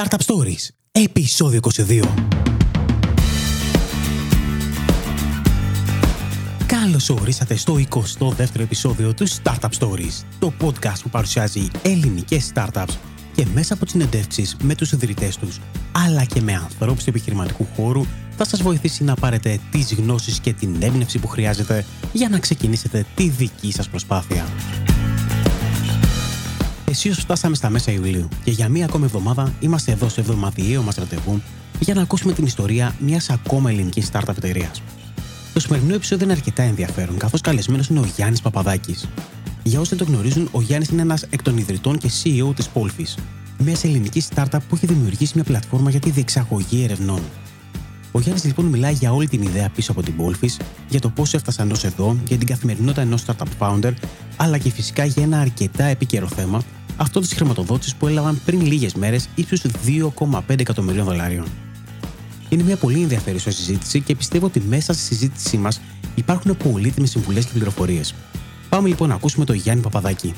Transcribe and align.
Startup 0.00 0.18
Stories, 0.26 0.68
επεισόδιο 0.92 1.60
22. 1.76 2.02
Καλώς 6.66 7.10
ορίσατε 7.10 7.56
στο 7.56 7.78
22ο 8.18 8.60
επεισόδιο 8.60 9.14
του 9.14 9.28
Startup 9.28 9.70
Stories, 9.78 10.24
το 10.38 10.52
podcast 10.60 10.98
που 11.02 11.10
παρουσιάζει 11.10 11.68
ελληνικές 11.82 12.52
startups 12.54 12.94
και 13.34 13.46
μέσα 13.54 13.74
από 13.74 13.82
τις 13.82 13.92
συνεντεύξεις 13.92 14.56
με 14.62 14.74
τους 14.74 14.92
ιδρυτές 14.92 15.36
τους, 15.36 15.60
αλλά 15.92 16.24
και 16.24 16.40
με 16.40 16.52
ανθρώπους 16.52 17.04
του 17.04 17.10
επιχειρηματικού 17.10 17.66
χώρου, 17.76 18.06
θα 18.36 18.44
σας 18.44 18.62
βοηθήσει 18.62 19.04
να 19.04 19.14
πάρετε 19.14 19.60
τις 19.70 19.94
γνώσεις 19.94 20.40
και 20.40 20.52
την 20.52 20.76
έμπνευση 20.80 21.18
που 21.18 21.28
χρειάζεται 21.28 21.84
για 22.12 22.28
να 22.28 22.38
ξεκινήσετε 22.38 23.06
τη 23.14 23.28
δική 23.28 23.72
σας 23.72 23.88
προσπάθεια. 23.88 24.44
Εσεί 26.96 27.12
φτάσαμε 27.12 27.54
στα 27.54 27.70
μέσα 27.70 27.92
Ιουλίου 27.92 28.28
και 28.44 28.50
για 28.50 28.68
μία 28.68 28.84
ακόμη 28.84 29.04
εβδομάδα 29.04 29.52
είμαστε 29.60 29.92
εδώ 29.92 30.08
σε 30.08 30.20
εβδομαδιαίο 30.20 30.82
μας 30.82 30.94
ραντεβού 30.94 31.42
για 31.80 31.94
να 31.94 32.02
ακούσουμε 32.02 32.32
την 32.32 32.44
ιστορία 32.44 32.94
μιας 32.98 33.30
ακόμα 33.30 33.70
ελληνικής 33.70 34.10
startup 34.12 34.36
εταιρείας. 34.36 34.82
Το 35.52 35.60
σημερινό 35.60 35.94
επεισόδιο 35.94 36.24
είναι 36.24 36.34
αρκετά 36.34 36.62
ενδιαφέρον, 36.62 37.16
καθώς 37.18 37.40
καλεσμένος 37.40 37.88
είναι 37.88 38.00
ο 38.00 38.04
Γιάννης 38.16 38.40
Παπαδάκης. 38.40 39.08
Για 39.62 39.80
όσοι 39.80 39.94
δεν 39.96 40.06
το 40.06 40.12
γνωρίζουν, 40.12 40.48
ο 40.52 40.60
Γιάννης 40.60 40.88
είναι 40.88 41.02
ένας 41.02 41.22
εκ 41.30 41.42
των 41.42 41.58
ιδρυτών 41.58 41.98
και 41.98 42.10
CEO 42.22 42.54
της 42.56 42.68
Polfis, 42.74 43.22
μιας 43.58 43.84
ελληνικής 43.84 44.28
startup 44.34 44.58
που 44.68 44.74
έχει 44.74 44.86
δημιουργήσει 44.86 45.32
μια 45.34 45.44
πλατφόρμα 45.44 45.90
για 45.90 46.00
τη 46.00 46.10
διεξαγωγή 46.10 46.84
ερευνών. 46.84 47.20
Ο 48.12 48.20
Γιάννης 48.20 48.44
λοιπόν 48.44 48.64
μιλάει 48.64 48.92
για 48.92 49.12
όλη 49.12 49.28
την 49.28 49.42
ιδέα 49.42 49.68
πίσω 49.68 49.92
από 49.92 50.02
την 50.02 50.14
Polfis, 50.18 50.64
για 50.88 51.00
το 51.00 51.08
πώς 51.08 51.34
έφτασαν 51.34 51.70
ως 51.70 51.84
εδώ, 51.84 52.16
για 52.28 52.36
την 52.36 52.46
καθημερινότητα 52.46 53.00
ενός 53.00 53.24
startup 53.26 53.46
founder, 53.58 53.92
αλλά 54.36 54.58
και 54.58 54.70
φυσικά 54.70 55.04
για 55.04 55.22
ένα 55.22 55.40
αρκετά 55.40 55.84
επίκαιρο 55.84 56.26
θέμα, 56.26 56.62
αυτό 56.96 57.20
της 57.20 57.32
χρηματοδότησης 57.32 57.94
που 57.94 58.06
έλαβαν 58.06 58.40
πριν 58.44 58.60
λίγες 58.60 58.94
μέρες 58.94 59.28
ύψους 59.34 59.60
2,5 59.60 60.40
εκατομμυρίων 60.60 61.04
δολαρίων. 61.04 61.46
Είναι 62.48 62.62
μια 62.62 62.76
πολύ 62.76 63.02
ενδιαφέρουσα 63.02 63.50
συζήτηση 63.50 64.00
και 64.00 64.16
πιστεύω 64.16 64.46
ότι 64.46 64.60
μέσα 64.60 64.92
στη 64.92 65.02
συζήτησή 65.02 65.56
μας 65.56 65.80
υπάρχουν 66.14 66.56
πολύτιμες 66.56 67.10
συμβουλές 67.10 67.44
και 67.44 67.50
πληροφορίες. 67.52 68.14
Πάμε 68.68 68.88
λοιπόν 68.88 69.08
να 69.08 69.14
ακούσουμε 69.14 69.44
τον 69.44 69.56
Γιάννη 69.56 69.82
Παπαδάκη. 69.82 70.34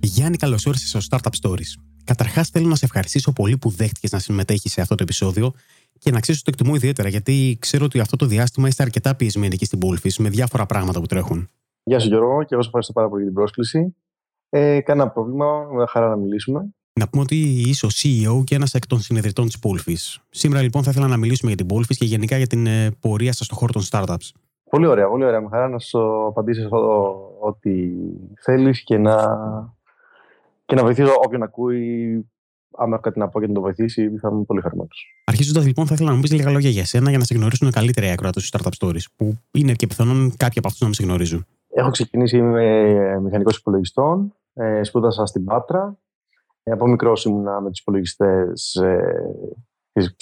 Γιάννη, 0.00 0.36
καλώς 0.36 0.66
όρισες 0.66 0.88
στο 0.88 1.00
Startup 1.08 1.30
Stories. 1.42 1.82
Καταρχάς, 2.04 2.48
θέλω 2.48 2.68
να 2.68 2.74
σε 2.74 2.84
ευχαριστήσω 2.84 3.32
πολύ 3.32 3.58
που 3.58 3.70
δέχτηκες 3.70 4.10
να 4.10 4.18
συμμετέχεις 4.18 4.72
σε 4.72 4.80
αυτό 4.80 4.94
το 4.94 5.02
επεισόδιο 5.02 5.52
και 5.98 6.10
να 6.10 6.20
ξέρεις 6.20 6.40
ότι 6.40 6.50
το 6.50 6.56
εκτιμώ 6.58 6.76
ιδιαίτερα 6.76 7.08
γιατί 7.08 7.56
ξέρω 7.60 7.84
ότι 7.84 8.00
αυτό 8.00 8.16
το 8.16 8.26
διάστημα 8.26 8.68
είστε 8.68 8.82
αρκετά 8.82 9.14
πιεσμένοι 9.14 9.54
εκεί 9.54 9.64
στην 9.64 9.78
Πόλφη 9.78 10.12
με 10.18 10.28
διάφορα 10.28 10.66
πράγματα 10.66 11.00
που 11.00 11.06
τρέχουν. 11.06 11.48
Γεια 11.84 11.98
σα, 11.98 12.06
Γιώργο, 12.06 12.42
και 12.42 12.54
εγώ 12.54 12.62
σα 12.62 12.66
ευχαριστώ 12.66 12.92
πάρα 12.92 13.08
πολύ 13.08 13.22
για 13.22 13.30
την 13.30 13.40
πρόσκληση. 13.40 13.96
Ε, 14.48 14.80
κανένα 14.80 15.10
πρόβλημα, 15.10 15.68
με 15.72 15.86
χαρά 15.86 16.08
να 16.08 16.16
μιλήσουμε. 16.16 16.74
Να 17.00 17.08
πούμε 17.08 17.22
ότι 17.22 17.36
είσαι 17.36 17.86
ο 17.86 17.88
CEO 17.92 18.44
και 18.44 18.54
ένας 18.54 18.74
εκ 18.74 18.86
των 18.86 19.00
συνεδριτών 19.00 19.46
της 19.46 19.58
Πόλφη. 19.58 19.96
Σήμερα 20.30 20.62
λοιπόν 20.62 20.82
θα 20.82 20.90
ήθελα 20.90 21.06
να 21.06 21.16
μιλήσουμε 21.16 21.48
για 21.48 21.56
την 21.56 21.66
Πόλφη 21.66 21.94
και 21.94 22.04
γενικά 22.04 22.36
για 22.36 22.46
την 22.46 22.66
ε, 22.66 22.90
πορεία 23.00 23.32
σας 23.32 23.46
στον 23.46 23.58
χώρο 23.58 23.72
των 23.72 23.82
startups. 23.90 24.30
Πολύ 24.70 24.86
ωραία, 24.86 25.08
πολύ 25.08 25.24
ωραία. 25.24 25.40
Με 25.40 25.48
χαρά 25.50 25.68
να 25.68 25.78
σου 25.78 26.26
απαντήσω 26.26 26.68
ό,τι 27.40 27.88
θέλεις 28.40 28.82
και 28.82 28.98
να, 28.98 29.16
και 30.64 30.74
να 30.74 30.82
βοηθήσω 30.82 31.12
όποιον 31.24 31.42
ακούει. 31.42 32.26
Άμα 32.76 32.92
έχω 32.92 33.02
κάτι 33.02 33.18
να 33.18 33.28
πω 33.28 33.40
και 33.40 33.46
να 33.46 33.52
το 33.52 33.60
βοηθήσει, 33.60 34.08
θα 34.20 34.28
είμαι 34.32 34.42
πολύ 34.44 34.60
χαρούμενος. 34.60 35.06
Αρχίζοντας 35.24 35.66
λοιπόν, 35.66 35.86
θα 35.86 35.94
ήθελα 35.94 36.08
να 36.08 36.14
μου 36.14 36.22
πεις 36.22 36.32
λίγα 36.32 36.50
λόγια 36.50 36.70
για 36.70 36.84
σένα 36.84 37.08
για 37.08 37.18
να 37.18 37.24
σε 37.24 37.34
γνωρίσουν 37.34 37.70
καλύτερα 37.70 38.06
οι 38.06 38.10
ακροατές 38.10 38.50
του 38.50 38.58
Startup 38.58 38.70
Stories, 38.78 39.04
που 39.16 39.38
είναι 39.52 39.72
και 39.72 39.86
πιθανόν 39.86 40.36
κάποιοι 40.36 40.58
από 40.58 40.66
αυτούς 40.66 40.80
να 40.80 40.86
μην 40.86 40.94
σε 40.94 41.02
γνωρίζουν. 41.02 41.46
Έχω 41.74 41.90
ξεκινήσει, 41.90 42.36
είμαι 42.36 43.20
μηχανικός 43.20 43.56
υπολογιστών, 43.56 44.34
ε, 44.54 44.82
σπούδασα 44.82 45.26
στην 45.26 45.44
Πάτρα. 45.44 45.98
Ε, 46.62 46.72
από 46.72 46.86
μικρός 46.86 47.24
ήμουνα 47.24 47.60
με 47.60 47.70
τους 47.70 47.80
υπολογιστές 47.80 48.74
ε, 48.74 49.36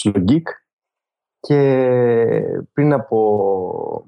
Geek. 0.05 0.43
Και 1.41 1.61
πριν 2.73 2.93
από 2.93 4.05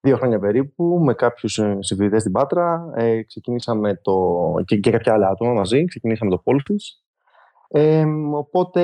δύο 0.00 0.16
χρόνια 0.16 0.38
περίπου, 0.38 1.00
με 1.04 1.14
κάποιους 1.14 1.60
συμφιλητές 1.78 2.20
στην 2.20 2.32
Πάτρα, 2.32 2.90
ε, 2.94 3.22
ξεκινήσαμε 3.22 3.94
το, 3.94 4.54
και, 4.64 4.76
και 4.76 4.90
κάποια 4.90 5.12
άλλα 5.12 5.28
άτομα 5.28 5.52
μαζί, 5.52 5.84
ξεκινήσαμε 5.84 6.30
το 6.30 6.42
Polfis. 6.44 7.06
Ε, 7.68 8.04
οπότε 8.34 8.82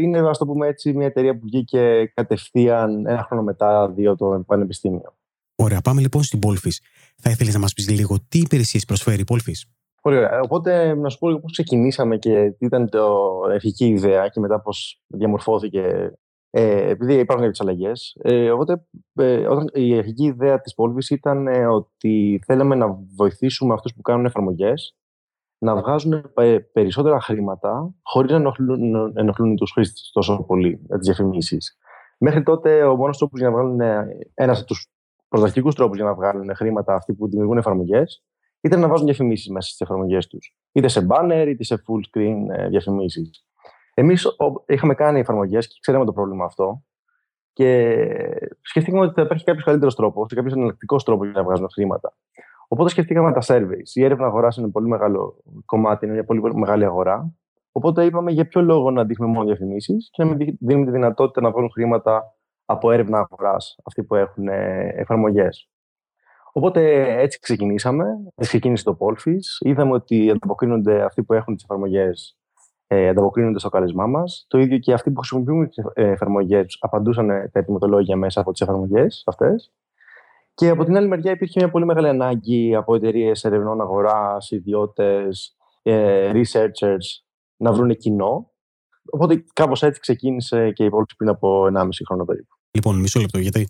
είναι, 0.00 0.28
ας 0.28 0.38
το 0.38 0.46
πούμε 0.46 0.66
έτσι, 0.66 0.92
μια 0.92 1.06
εταιρεία 1.06 1.34
που 1.34 1.44
βγήκε 1.44 2.12
κατευθείαν 2.14 3.06
ένα 3.06 3.22
χρόνο 3.22 3.42
μετά, 3.42 3.90
δύο 3.90 4.16
το 4.16 4.44
πανεπιστήμιο. 4.46 5.14
Ωραία, 5.56 5.80
πάμε 5.80 6.00
λοιπόν 6.00 6.22
στην 6.22 6.38
Πόλφης. 6.38 6.80
Θα 7.16 7.30
ήθελες 7.30 7.54
να 7.54 7.60
μας 7.60 7.72
πεις 7.72 7.90
λίγο 7.90 8.16
τι 8.28 8.38
υπηρεσίες 8.38 8.84
προσφέρει 8.84 9.20
η 9.20 9.24
Πόλφης; 9.24 9.66
Πολύ 10.04 10.16
ωραία. 10.16 10.40
Οπότε 10.40 10.94
να 10.94 11.08
σου 11.08 11.18
πω 11.18 11.28
λίγο 11.28 11.40
πώς 11.40 11.52
ξεκινήσαμε 11.52 12.16
και 12.16 12.54
τι 12.58 12.66
ήταν 12.66 12.88
το 12.88 13.40
αρχική 13.50 13.86
ιδέα 13.86 14.28
και 14.28 14.40
μετά 14.40 14.60
πώς 14.60 15.02
διαμορφώθηκε. 15.06 16.12
Ε, 16.50 16.88
επειδή 16.88 17.14
υπάρχουν 17.14 17.44
κάποιες 17.44 17.60
αλλαγές. 17.60 18.16
Ε, 18.22 18.50
οπότε 18.50 18.86
ε, 19.14 19.46
όταν, 19.46 19.70
η 19.72 19.98
αρχική 19.98 20.24
ιδέα 20.24 20.60
της 20.60 20.74
Πόλφης 20.74 21.10
ήταν 21.10 21.46
ε, 21.46 21.66
ότι 21.66 22.40
θέλαμε 22.46 22.74
να 22.74 22.98
βοηθήσουμε 23.16 23.74
αυτούς 23.74 23.94
που 23.94 24.02
κάνουν 24.02 24.24
εφαρμογές 24.24 24.96
να 25.58 25.76
βγάζουν 25.76 26.32
ε, 26.34 26.58
περισσότερα 26.58 27.20
χρήματα 27.20 27.94
χωρίς 28.02 28.30
να 28.30 28.36
ενοχλούν, 28.36 29.12
ενοχλούν 29.16 29.56
τους 29.56 29.72
χρήστες 29.72 30.10
τόσο 30.12 30.44
πολύ, 30.46 30.76
τις 30.76 31.06
διαφημίσεις. 31.06 31.78
Μέχρι 32.18 32.42
τότε, 32.42 32.84
ο 32.84 32.96
μόνος 32.96 33.18
τρόπος 33.18 33.40
για 33.40 33.50
να 33.50 33.54
βγάλουν 33.54 33.80
ένας 34.34 34.58
από 34.58 34.66
τους 34.66 34.93
πρωταρχικούς 35.34 35.74
τρόπους 35.74 35.96
για 35.96 36.04
να 36.04 36.14
βγάλουν 36.14 36.54
χρήματα 36.54 36.94
αυτοί 36.94 37.14
που 37.14 37.28
δημιουργούν 37.28 37.58
εφαρμογές 37.58 38.24
ήταν 38.60 38.80
να 38.80 38.88
βάζουν 38.88 39.06
διαφημίσεις 39.06 39.48
μέσα 39.48 39.68
στις 39.68 39.80
εφαρμογές 39.80 40.26
τους. 40.26 40.56
Είτε 40.72 40.88
σε 40.88 41.06
banner, 41.10 41.44
είτε 41.48 41.64
σε 41.64 41.74
full 41.86 42.18
screen 42.18 42.36
ε, 42.56 42.68
διαφημίσεις. 42.68 43.46
Εμείς 43.94 44.26
είχαμε 44.66 44.94
κάνει 44.94 45.20
εφαρμογές 45.20 45.66
και 45.66 45.74
ξέραμε 45.80 46.04
το 46.04 46.12
πρόβλημα 46.12 46.44
αυτό. 46.44 46.82
Και 47.52 47.96
σκεφτήκαμε 48.60 49.04
ότι 49.04 49.14
θα 49.14 49.22
υπάρχει 49.22 49.44
κάποιος 49.44 49.64
καλύτερος 49.64 49.94
τρόπος, 49.94 50.32
κάποιος 50.34 50.52
εναλλακτικό 50.54 50.96
τρόπος 50.96 51.26
για 51.30 51.40
να 51.40 51.44
βγάζουν 51.44 51.68
χρήματα. 51.72 52.16
Οπότε 52.68 52.90
σκεφτήκαμε 52.90 53.32
τα 53.32 53.40
surveys. 53.46 53.90
Η 53.92 54.04
έρευνα 54.04 54.26
αγοράς 54.26 54.56
είναι 54.56 54.68
πολύ 54.68 54.88
μεγάλο 54.88 55.36
κομμάτι, 55.64 56.04
είναι 56.04 56.14
μια 56.14 56.24
πολύ 56.24 56.54
μεγάλη 56.54 56.84
αγορά. 56.84 57.34
Οπότε 57.72 58.04
είπαμε 58.04 58.30
για 58.30 58.46
ποιο 58.46 58.62
λόγο 58.62 58.90
να 58.90 59.04
δείχνουμε 59.04 59.32
μόνο 59.32 59.46
διαφημίσεις 59.46 60.08
και 60.12 60.24
να 60.24 60.34
μην 60.34 60.56
δίνουμε 60.60 60.84
τη 60.86 60.90
δυνατότητα 60.90 61.40
να 61.40 61.50
βγάλουν 61.50 61.70
χρήματα 61.70 62.33
από 62.64 62.90
έρευνα 62.90 63.18
αγοράς 63.18 63.76
αυτοί 63.84 64.04
που 64.04 64.14
έχουν 64.14 64.48
ε, 64.48 64.92
εφαρμογές. 64.96 65.68
Οπότε 66.52 67.02
έτσι 67.20 67.38
ξεκινήσαμε. 67.38 68.04
Έτσι 68.34 68.50
ξεκίνησε 68.50 68.84
το 68.84 68.96
Polfis. 69.00 69.66
Είδαμε 69.66 69.92
ότι 69.92 70.30
ανταποκρίνονται 70.30 71.02
αυτοί 71.02 71.22
που 71.22 71.32
έχουν 71.32 71.54
τις 71.54 71.64
εφαρμογές, 71.64 72.36
ε, 72.86 73.08
ανταποκρίνονται 73.08 73.58
στο 73.58 73.68
κάλεσμά 73.68 74.06
μας. 74.06 74.44
Το 74.48 74.58
ίδιο 74.58 74.78
και 74.78 74.92
αυτοί 74.92 75.10
που 75.10 75.18
χρησιμοποιούν 75.18 75.68
τις 75.68 75.84
ε, 75.94 76.08
εφαρμογές 76.10 76.76
απαντούσαν 76.80 77.26
τα 77.26 77.58
ετοιμοτολόγια 77.58 78.16
μέσα 78.16 78.40
από 78.40 78.52
τις 78.52 78.60
εφαρμογές 78.60 79.22
αυτές. 79.26 79.72
Και 80.54 80.68
από 80.68 80.84
την 80.84 80.96
άλλη 80.96 81.08
μεριά 81.08 81.32
υπήρχε 81.32 81.60
μια 81.60 81.70
πολύ 81.70 81.84
μεγάλη 81.84 82.08
ανάγκη 82.08 82.74
από 82.74 82.94
εταιρείες 82.94 83.44
ερευνών 83.44 83.80
αγοράς, 83.80 84.50
ιδιώτες, 84.50 85.56
ε, 85.82 86.30
researchers 86.34 87.24
να 87.56 87.72
βρουν 87.72 87.96
κοινό. 87.96 88.50
Οπότε 89.10 89.44
κάπως 89.52 89.82
έτσι 89.82 90.00
ξεκίνησε 90.00 90.70
και 90.70 90.84
η 90.84 90.88
Polfis 90.92 91.14
πριν 91.16 91.30
από 91.30 91.66
1,5 91.76 91.88
χρόνο 92.06 92.24
περίπου. 92.24 92.54
Λοιπόν, 92.70 93.00
μισό 93.00 93.20
λεπτό, 93.20 93.38
γιατί 93.38 93.68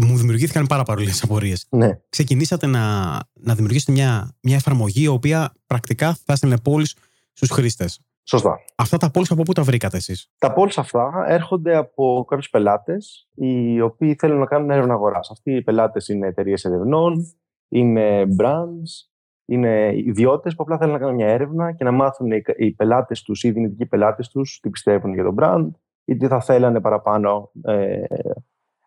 μου 0.00 0.16
δημιουργήθηκαν 0.16 0.66
πάρα 0.66 0.82
πολλές 0.82 1.22
απορίες. 1.22 1.66
Ναι. 1.70 2.00
Ξεκινήσατε 2.08 2.66
να, 2.66 3.08
να 3.32 3.54
δημιουργήσετε 3.54 3.92
μια, 3.92 4.36
μια 4.42 4.56
εφαρμογή 4.56 5.02
η 5.02 5.06
οποία 5.06 5.52
πρακτικά 5.66 6.14
θα 6.24 6.32
έστελνε 6.32 6.58
πόλει 6.58 6.86
στους 7.32 7.50
χρήστες. 7.50 8.00
Σωστά. 8.22 8.58
Αυτά 8.76 8.96
τα 8.96 9.10
πόλει 9.10 9.26
από 9.30 9.42
πού 9.42 9.52
τα 9.52 9.62
βρήκατε 9.62 9.96
εσείς; 9.96 10.30
Τα 10.38 10.52
πόλει 10.52 10.72
αυτά 10.76 11.24
έρχονται 11.26 11.76
από 11.76 12.24
κάποιους 12.28 12.50
πελάτες 12.50 13.28
οι 13.34 13.80
οποίοι 13.80 14.14
θέλουν 14.14 14.38
να 14.38 14.46
κάνουν 14.46 14.70
έρευνα 14.70 14.92
αγοράς. 14.92 15.30
Αυτοί 15.30 15.52
οι 15.52 15.62
πελάτες 15.62 16.08
είναι 16.08 16.26
εταιρείες 16.26 16.64
ερευνών, 16.64 17.36
είναι 17.68 18.26
brands, 18.38 19.07
είναι 19.48 19.92
ιδιώτες 19.96 20.54
που 20.54 20.62
απλά 20.62 20.78
θέλουν 20.78 20.92
να 20.92 20.98
κάνουν 20.98 21.14
μια 21.14 21.26
έρευνα 21.26 21.72
και 21.72 21.84
να 21.84 21.90
μάθουν 21.90 22.30
οι 22.56 22.72
πελάτες 22.72 23.22
τους 23.22 23.42
ή 23.42 23.48
οι 23.48 23.50
δυνητικοί 23.50 23.86
πελάτες 23.86 24.28
τους 24.28 24.60
τι 24.62 24.70
πιστεύουν 24.70 25.14
για 25.14 25.24
τον 25.24 25.34
brand 25.38 25.70
ή 26.04 26.16
τι 26.16 26.26
θα 26.26 26.40
θέλανε 26.40 26.80
παραπάνω 26.80 27.50
ε, 27.62 28.04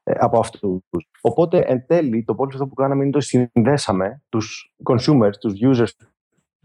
ε, 0.03 0.13
από 0.19 0.39
αυτούς. 0.39 0.81
Οπότε, 1.21 1.59
εν 1.59 1.85
τέλει, 1.87 2.23
το 2.23 2.35
πόλεμο 2.35 2.53
αυτό 2.53 2.67
που 2.67 2.73
κάναμε 2.73 3.03
είναι 3.03 3.11
το 3.11 3.19
συνδέσαμε 3.19 4.23
τους 4.29 4.75
consumers, 4.89 5.33
τους 5.39 5.53
users 5.61 6.05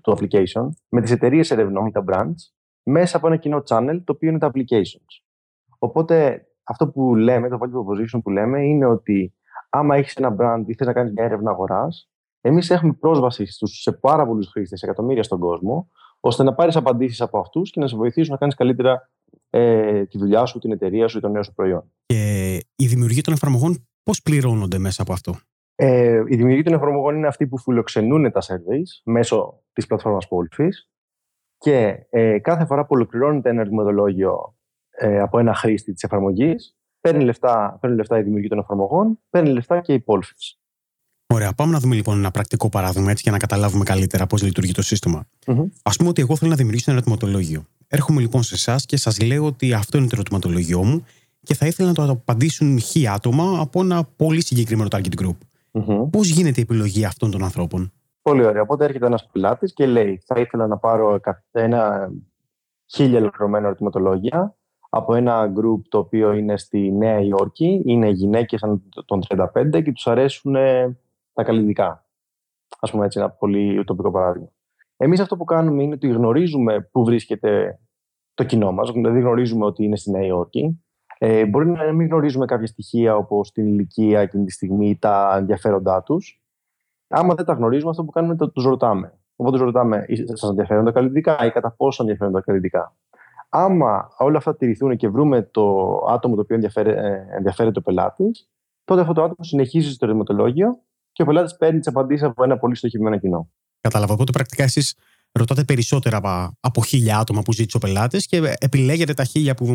του 0.02 0.16
application 0.18 0.68
με 0.88 1.00
τις 1.00 1.10
εταιρείες 1.10 1.50
ερευνών, 1.50 1.92
τα 1.92 2.04
brands, 2.08 2.52
μέσα 2.82 3.16
από 3.16 3.26
ένα 3.26 3.36
κοινό 3.36 3.62
channel 3.68 4.00
το 4.04 4.12
οποίο 4.12 4.28
είναι 4.28 4.38
τα 4.38 4.50
applications. 4.54 5.22
Οπότε, 5.78 6.46
αυτό 6.62 6.88
που 6.88 7.14
λέμε, 7.14 7.48
το 7.48 7.58
value 7.60 7.66
proposition 7.66 8.20
που 8.22 8.30
λέμε, 8.30 8.64
είναι 8.66 8.86
ότι 8.86 9.34
άμα 9.70 9.96
έχεις 9.96 10.14
ένα 10.14 10.36
brand 10.38 10.62
ή 10.66 10.74
θες 10.74 10.86
να 10.86 10.92
κάνεις 10.92 11.12
μια 11.12 11.24
έρευνα 11.24 11.50
αγοράς, 11.50 12.10
εμείς 12.46 12.70
έχουμε 12.70 12.92
πρόσβαση 12.92 13.46
στους, 13.46 13.80
σε 13.80 13.92
πάρα 13.92 14.26
πολλούς 14.26 14.48
χρήστες, 14.48 14.82
εκατομμύρια 14.82 15.22
στον 15.22 15.38
κόσμο, 15.38 15.90
ώστε 16.20 16.42
να 16.42 16.54
πάρεις 16.54 16.76
απαντήσεις 16.76 17.20
από 17.20 17.38
αυτούς 17.38 17.70
και 17.70 17.80
να 17.80 17.86
σε 17.86 17.96
βοηθήσουν 17.96 18.32
να 18.32 18.38
κάνεις 18.38 18.54
καλύτερα 18.54 19.10
ε, 19.50 20.04
τη 20.06 20.18
δουλειά 20.18 20.44
σου, 20.44 20.58
την 20.58 20.72
εταιρεία 20.72 21.08
σου 21.08 21.18
ή 21.18 21.20
το 21.20 21.28
νέο 21.28 21.42
σου 21.42 21.54
προϊόν. 21.54 21.92
Και 22.06 22.54
η 22.76 22.86
δημιουργία 22.86 23.22
των 23.22 23.34
εφαρμογών 23.34 23.88
πώς 24.02 24.22
πληρώνονται 24.22 24.78
μέσα 24.78 25.02
από 25.02 25.12
αυτό; 25.12 25.34
Ε, 25.74 26.22
η 26.26 26.36
δημιουργία 26.36 26.64
των 26.64 26.74
εφαρμογών 26.74 27.16
είναι 27.16 27.26
αυτοί 27.26 27.46
που 27.46 27.58
φιλοξενούν 27.58 28.32
τα 28.32 28.40
surveys 28.40 29.02
μέσω 29.04 29.62
της 29.72 29.86
πλατφόρμας 29.86 30.26
Polfis. 30.30 30.72
Και 31.58 32.06
ε, 32.10 32.38
κάθε 32.38 32.64
φορά 32.66 32.82
που 32.82 32.88
ολοκληρώνεται 32.90 33.50
ένα 33.50 33.60
ερωτηματολόγιο 33.60 34.56
ε, 34.90 35.20
από 35.20 35.38
ένα 35.38 35.54
χρήστη 35.54 35.92
της 35.92 36.02
εφαρμογής, 36.02 36.76
παίρνει 37.00 37.24
λεφτά, 37.24 37.78
παίρνει 37.80 37.96
λεφτά 37.96 38.18
η 38.18 38.22
δημιουργία 38.22 38.48
των 38.48 38.58
εφαρμογών, 38.58 39.20
παίρνει 39.30 39.50
λεφτά 39.50 39.80
και 39.80 39.92
η 39.92 40.04
Polfis. 40.06 40.65
Ωραία, 41.34 41.52
πάμε 41.52 41.72
να 41.72 41.78
δούμε 41.78 41.94
λοιπόν 41.94 42.18
ένα 42.18 42.30
πρακτικό 42.30 42.68
παράδειγμα 42.68 43.10
έτσι 43.10 43.22
για 43.22 43.32
να 43.32 43.38
καταλάβουμε 43.38 43.84
καλύτερα 43.84 44.26
πώς 44.26 44.42
λειτουργεί 44.42 44.72
το 44.72 44.82
σύστημα. 44.82 45.26
Mm-hmm. 45.46 45.66
Α 45.82 45.90
πούμε 45.90 46.08
ότι 46.08 46.20
εγώ 46.20 46.36
θέλω 46.36 46.50
να 46.50 46.56
δημιουργήσω 46.56 46.90
ένα 46.90 47.00
ερωτηματολόγιο. 47.00 47.64
Έρχομαι 47.88 48.20
λοιπόν 48.20 48.42
σε 48.42 48.54
εσάς 48.54 48.86
και 48.86 48.96
σας 48.96 49.20
λέω 49.20 49.44
ότι 49.44 49.72
αυτό 49.72 49.98
είναι 49.98 50.06
το 50.06 50.12
ερωτηματολόγιο 50.14 50.84
μου 50.84 51.04
και 51.42 51.54
θα 51.54 51.66
ήθελα 51.66 51.88
να 51.88 51.94
το 51.94 52.02
απαντήσουν 52.02 52.78
χι 52.78 53.08
άτομα 53.08 53.58
από 53.60 53.80
ένα 53.80 54.04
πολύ 54.16 54.44
συγκεκριμένο 54.44 54.88
target 54.92 55.20
group. 55.22 55.36
Mm-hmm. 55.72 56.10
Πώς 56.10 56.28
γίνεται 56.28 56.60
η 56.60 56.62
επιλογή 56.62 57.04
αυτών 57.04 57.30
των 57.30 57.44
ανθρώπων; 57.44 57.92
Πολύ 58.22 58.44
ωραία. 58.44 58.62
Οπότε 58.62 58.84
έρχεται 58.84 59.06
ένας 59.06 59.28
πελάτης 59.32 59.72
και 59.72 59.86
λέει: 59.86 60.22
Θα 60.26 60.40
ήθελα 60.40 60.66
να 60.66 60.76
πάρω 60.76 61.20
ένα 61.50 62.10
χίλια 62.86 63.18
ολοκληρωμένα 63.18 63.66
ερωτηματολόγια 63.66 64.56
από 64.88 65.14
ένα 65.14 65.52
group 65.56 65.80
το 65.88 65.98
οποίο 65.98 66.32
είναι 66.32 66.56
στη 66.56 66.92
Νέα 66.92 67.20
Υόρκη. 67.20 67.82
Είναι 67.84 68.08
γυναίκες 68.08 68.60
των 69.04 69.22
35 69.28 69.82
και 69.82 69.92
τους 69.92 70.06
αρέσουν 70.06 70.56
τα 71.36 71.44
καλλιτικά. 71.44 72.06
Α 72.80 72.90
πούμε 72.90 73.04
έτσι, 73.04 73.18
ένα 73.18 73.30
πολύ 73.30 73.84
τοπικό 73.84 74.10
παράδειγμα. 74.10 74.48
Εμείς 74.96 75.20
αυτό 75.20 75.36
που 75.36 75.44
κάνουμε 75.44 75.82
είναι 75.82 75.94
ότι 75.94 76.08
γνωρίζουμε 76.08 76.80
πού 76.80 77.04
βρίσκεται 77.04 77.80
το 78.34 78.44
κοινό 78.44 78.72
μας, 78.72 78.90
δηλαδή 78.90 79.20
γνωρίζουμε 79.20 79.64
ότι 79.64 79.84
είναι 79.84 79.96
στη 79.96 80.10
Νέα 80.10 80.26
Υόρκη. 80.26 80.84
Ε, 81.18 81.46
μπορεί 81.46 81.66
να 81.66 81.92
μην 81.92 82.06
γνωρίζουμε 82.06 82.44
κάποια 82.46 82.66
στοιχεία 82.66 83.16
όπως 83.16 83.52
την 83.52 83.66
ηλικία 83.66 84.20
εκείνη 84.20 84.44
τη 84.44 84.52
στιγμή, 84.52 84.98
τα 84.98 85.36
ενδιαφέροντά 85.36 86.02
τους. 86.02 86.42
Άμα 87.08 87.34
δεν 87.34 87.44
τα 87.44 87.52
γνωρίζουμε, 87.52 87.90
αυτό 87.90 88.04
που 88.04 88.10
κάνουμε 88.10 88.32
είναι 88.32 88.42
ότι 88.44 88.52
τους 88.52 88.64
ρωτάμε. 88.64 89.18
Οπότε 89.36 89.56
τους 89.56 89.66
ρωτάμε, 89.66 90.04
σας 90.24 90.50
ενδιαφέρουν 90.50 90.84
τα 90.84 90.92
καλλιτικά 90.92 91.46
ή 91.46 91.50
κατά 91.50 91.70
πόσο 91.70 92.02
ενδιαφέρουν 92.02 92.32
τα 92.32 92.40
καλλιτικά. 92.40 92.96
Άμα 93.48 94.08
όλα 94.18 94.36
αυτά 94.36 94.56
τηρηθούν 94.56 94.96
και 94.96 95.08
βρούμε 95.08 95.42
το 95.42 95.96
άτομο 96.08 96.34
το 96.34 96.40
οποίο 96.40 96.56
ε, 96.74 97.26
ενδιαφέρεται 97.36 97.78
ο 97.78 97.82
πελάτης, 97.82 98.50
τότε 98.84 99.00
αυτό 99.00 99.12
το 99.12 99.22
άτομο 99.22 99.44
συνεχίζει 99.44 99.92
στο 99.92 100.04
ερωτηματολόγιο 100.04 100.80
και 101.16 101.22
ο 101.22 101.24
πελάτης 101.24 101.56
παίρνει 101.56 101.78
τις 101.78 101.88
απαντήσεις 101.88 102.26
από 102.26 102.44
ένα 102.44 102.58
πολύ 102.58 102.76
στοχευμένο 102.76 103.18
κοινό. 103.18 103.50
Κατάλαβα. 103.80 104.12
Οπότε 104.12 104.32
πρακτικά 104.32 104.62
εσείς 104.62 104.96
ρωτάτε 105.32 105.64
περισσότερα 105.64 106.20
από 106.60 106.84
χίλια 106.84 107.18
άτομα 107.18 107.42
που 107.42 107.52
ζήτησε 107.52 107.76
ο 107.76 107.80
πελάτης 107.80 108.26
και 108.26 108.56
επιλέγετε 108.58 109.14
τα 109.14 109.24
χίλια 109.24 109.54
που 109.54 109.66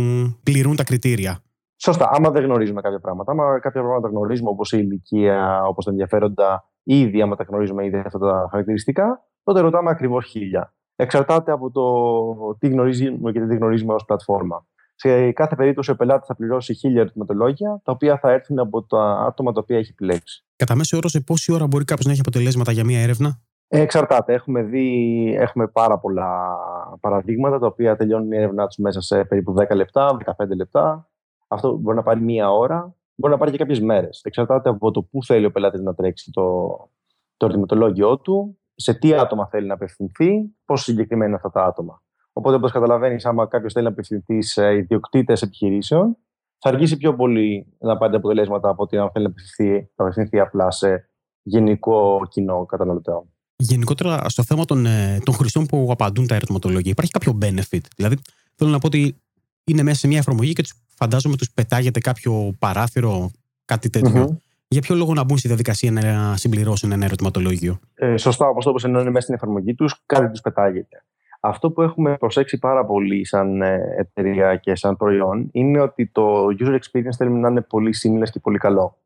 πληρούν 0.43 0.75
τα 0.75 0.83
κριτήρια. 0.83 1.39
Σωστά. 1.75 2.09
Άμα 2.13 2.29
δεν 2.29 2.43
γνωρίζουμε 2.43 2.81
κάποια 2.81 2.99
πράγματα, 2.99 3.31
άμα 3.31 3.59
κάποια 3.59 3.81
πράγματα 3.81 4.07
γνωρίζουμε 4.07 4.49
όπως 4.49 4.71
η 4.71 4.77
ηλικία, 4.81 5.63
όπως 5.63 5.85
τα 5.85 5.91
ενδιαφέροντα, 5.91 6.63
ήδη 6.83 7.21
άμα 7.21 7.35
τα 7.35 7.43
γνωρίζουμε 7.43 7.85
ήδη 7.85 7.97
αυτά 8.05 8.19
τα 8.19 8.47
χαρακτηριστικά, 8.49 9.27
τότε 9.43 9.59
ρωτάμε 9.59 9.89
ακριβώς 9.89 10.25
χίλια. 10.25 10.73
Εξαρτάται 10.95 11.51
από 11.51 11.71
το 11.71 12.55
τι 12.57 12.67
γνωρίζουμε 12.67 13.31
και 13.31 13.39
τι 13.39 13.55
γνωρίζουμε 13.55 13.93
ως 13.93 14.05
πλατφόρμα. 14.05 14.65
Σε 15.03 15.31
κάθε 15.31 15.55
περίπτωση, 15.55 15.91
ο 15.91 15.95
πελάτης 15.95 16.27
θα 16.27 16.35
πληρώσει 16.35 16.73
χίλια 16.73 17.01
ερωτηματολόγια, 17.01 17.81
τα 17.83 17.91
οποία 17.91 18.17
θα 18.17 18.31
έρθουν 18.31 18.59
από 18.59 18.83
τα 18.83 19.25
άτομα 19.27 19.51
τα 19.51 19.59
οποία 19.59 19.77
έχει 19.77 19.89
επιλέξει. 19.91 20.45
Κατά 20.55 20.75
μέσο 20.75 20.97
όρο, 20.97 21.09
σε 21.09 21.19
πόση 21.21 21.51
ώρα 21.51 21.67
μπορεί 21.67 21.85
κάποιος 21.85 22.05
να 22.05 22.11
έχει 22.11 22.21
αποτελέσματα 22.21 22.71
για 22.71 22.83
μία 22.83 23.01
έρευνα, 23.01 23.41
ε, 23.67 23.79
Εξαρτάται. 23.81 24.33
Έχουμε 24.33 24.61
δει 24.63 25.35
έχουμε 25.39 25.67
πάρα 25.67 25.99
πολλά 25.99 26.57
παραδείγματα 26.99 27.59
τα 27.59 27.67
οποία 27.67 27.95
τελειώνουν 27.95 28.31
η 28.31 28.37
έρευνά 28.37 28.67
τους 28.67 28.77
μέσα 28.77 29.01
σε 29.01 29.23
περίπου 29.23 29.53
10 29.53 29.75
λεπτά, 29.75 30.17
15 30.25 30.55
λεπτά. 30.55 31.09
Αυτό 31.47 31.77
μπορεί 31.77 31.97
να 31.97 32.03
πάρει 32.03 32.21
μία 32.21 32.51
ώρα, 32.51 32.95
μπορεί 33.15 33.33
να 33.33 33.39
πάρει 33.39 33.51
και 33.51 33.57
κάποιες 33.57 33.79
μέρες. 33.79 34.21
Εξαρτάται 34.23 34.69
από 34.69 34.91
το 34.91 35.03
πού 35.03 35.23
θέλει 35.23 35.45
ο 35.45 35.51
πελάτης 35.51 35.81
να 35.81 35.93
τρέξει 35.93 36.31
το, 36.31 36.67
το 37.37 37.45
ερωτηματολόγιο 37.45 38.17
του, 38.17 38.59
σε 38.75 38.93
τι 38.93 39.13
άτομα 39.13 39.47
θέλει 39.47 39.67
να 39.67 39.73
απευθυνθεί, 39.73 40.31
πόσο 40.65 40.83
συγκεκριμένα 40.83 41.27
είναι 41.27 41.35
αυτά 41.35 41.51
τα 41.51 41.65
άτομα. 41.65 42.01
Οπότε, 42.33 42.55
όπως 42.55 42.71
καταλαβαίνεις, 42.71 43.25
άμα 43.25 43.47
κάποιος 43.47 43.73
θέλει 43.73 43.85
να 43.85 43.91
απευθυνθεί 43.91 44.41
σε 44.41 44.75
ιδιοκτήτες 44.75 45.41
επιχειρήσεων, 45.41 46.17
θα 46.57 46.69
αργήσει 46.69 46.97
πιο 46.97 47.15
πολύ 47.15 47.65
να 47.79 47.97
πάρει 47.97 48.15
αποτελέσματα 48.15 48.69
από 48.69 48.83
ότι 48.83 48.97
αν 48.97 49.09
θέλει 49.13 49.25
να 49.25 49.31
απευθυνθεί, 49.31 49.89
να 49.95 50.05
απευθυνθεί 50.05 50.39
απλά 50.39 50.71
σε 50.71 51.09
γενικό 51.43 52.27
κοινό 52.29 52.65
καταναλωτών. 52.65 53.23
Γενικότερα, 53.55 54.29
στο 54.29 54.43
θέμα 54.43 54.65
των, 54.65 54.85
ε, 54.85 55.19
των 55.23 55.33
χρηστών 55.33 55.65
που 55.65 55.87
απαντούν 55.91 56.27
τα 56.27 56.35
ερωτηματολόγια, 56.35 56.91
υπάρχει 56.91 57.11
κάποιο 57.11 57.37
benefit; 57.41 57.81
Δηλαδή, 57.95 58.17
θέλω 58.55 58.69
να 58.71 58.79
πω 58.79 58.87
ότι 58.87 59.21
είναι 59.63 59.83
μέσα 59.83 59.99
σε 59.99 60.07
μια 60.07 60.17
εφαρμογή 60.17 60.53
και 60.53 60.61
τους, 60.61 60.73
φαντάζομαι 60.87 61.35
τους 61.35 61.51
πετάγεται 61.51 61.99
κάποιο 61.99 62.55
παράθυρο, 62.59 63.31
κάτι 63.65 63.89
Για 64.67 64.81
ποιο 64.81 64.95
λόγο 64.95 65.13
να 65.13 65.23
μπουν 65.23 65.37
στη 65.37 65.47
διαδικασία 65.47 65.91
να 65.91 66.35
συμπληρώσουν 66.37 66.91
ένα 66.91 67.05
ερωτηματολόγιο; 67.05 67.79
Ε, 67.93 68.17
σωστά, 68.17 68.47
όπως 68.47 68.63
το 68.63 68.69
είπες, 68.69 68.83
ενώ 68.83 68.99
είναι 68.99 69.09
μέσα 69.09 69.21
στην 69.21 69.35
εφαρμογή 69.35 69.75
τους, 69.75 70.03
κάτι 70.05 70.29
τους 70.29 70.41
πετάγεται. 70.41 71.03
Αυτό 71.43 71.71
που 71.71 71.81
έχουμε 71.81 72.17
προσέξει 72.17 72.59
πάρα 72.59 72.85
πολύ 72.85 73.25
σαν 73.25 73.61
ε, 73.61 73.95
εταιρεία 73.97 74.55
και 74.55 74.75
σαν 74.75 74.97
προϊόν 74.97 75.49
είναι 75.51 75.79
ότι 75.79 76.07
το 76.07 76.45
user 76.59 76.73
experience 76.73 77.15
θέλουμε 77.17 77.39
να 77.39 77.49
είναι 77.49 77.61
πολύ 77.61 77.93
seamless 78.03 78.29
και 78.31 78.39
πολύ 78.39 78.57
καλό. 78.57 78.97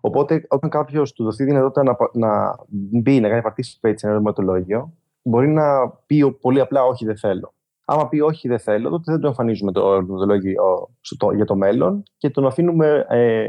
Οπότε, 0.00 0.46
όταν 0.48 0.70
κάποιος 0.70 1.12
του 1.12 1.24
δοθεί 1.24 1.44
δυνατότητα 1.44 1.82
να, 1.82 1.96
να 2.12 2.56
μπει, 2.68 3.20
να 3.20 3.28
κάνει 3.28 3.42
participate 3.44 3.92
σε 3.94 4.06
ένα 4.06 4.10
ερωτηματολόγιο, 4.10 4.92
μπορεί 5.22 5.48
να 5.48 5.88
πει 5.88 6.32
πολύ 6.40 6.60
απλά 6.60 6.84
όχι, 6.84 7.04
δεν 7.04 7.16
θέλω. 7.16 7.54
Άμα 7.84 8.08
πει 8.08 8.20
όχι, 8.20 8.48
δεν 8.48 8.58
θέλω, 8.58 8.90
τότε 8.90 9.12
δεν 9.12 9.20
το 9.20 9.26
εμφανίζουμε 9.26 9.72
το 9.72 9.92
ερωτηματολόγιο 9.92 10.90
για 11.34 11.44
το 11.44 11.56
μέλλον 11.56 12.02
και 12.16 12.30
τον 12.30 12.46
αφήνουμε 12.46 13.06
ε, 13.08 13.46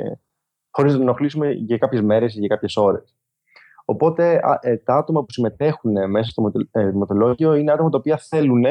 χωρίς 0.71 0.91
να 0.91 0.97
τον 0.97 1.07
ενοχλήσουμε 1.07 1.51
για 1.51 1.77
κάποιες 1.77 2.01
μέρες 2.01 2.35
ή 2.35 2.39
για 2.39 2.47
κάποιες 2.47 2.77
ώρες. 2.77 3.16
Οπότε 3.89 4.39
ε, 4.61 4.77
τα 4.77 4.95
άτομα 4.95 5.19
που 5.19 5.31
συμμετέχουν 5.31 6.09
μέσα 6.09 6.29
στο 6.29 6.51
ερωτηματολόγιο 6.71 7.53
είναι 7.53 7.71
άτομα 7.71 7.89
τα 7.89 7.97
οποία 7.97 8.17
θέλουν 8.17 8.63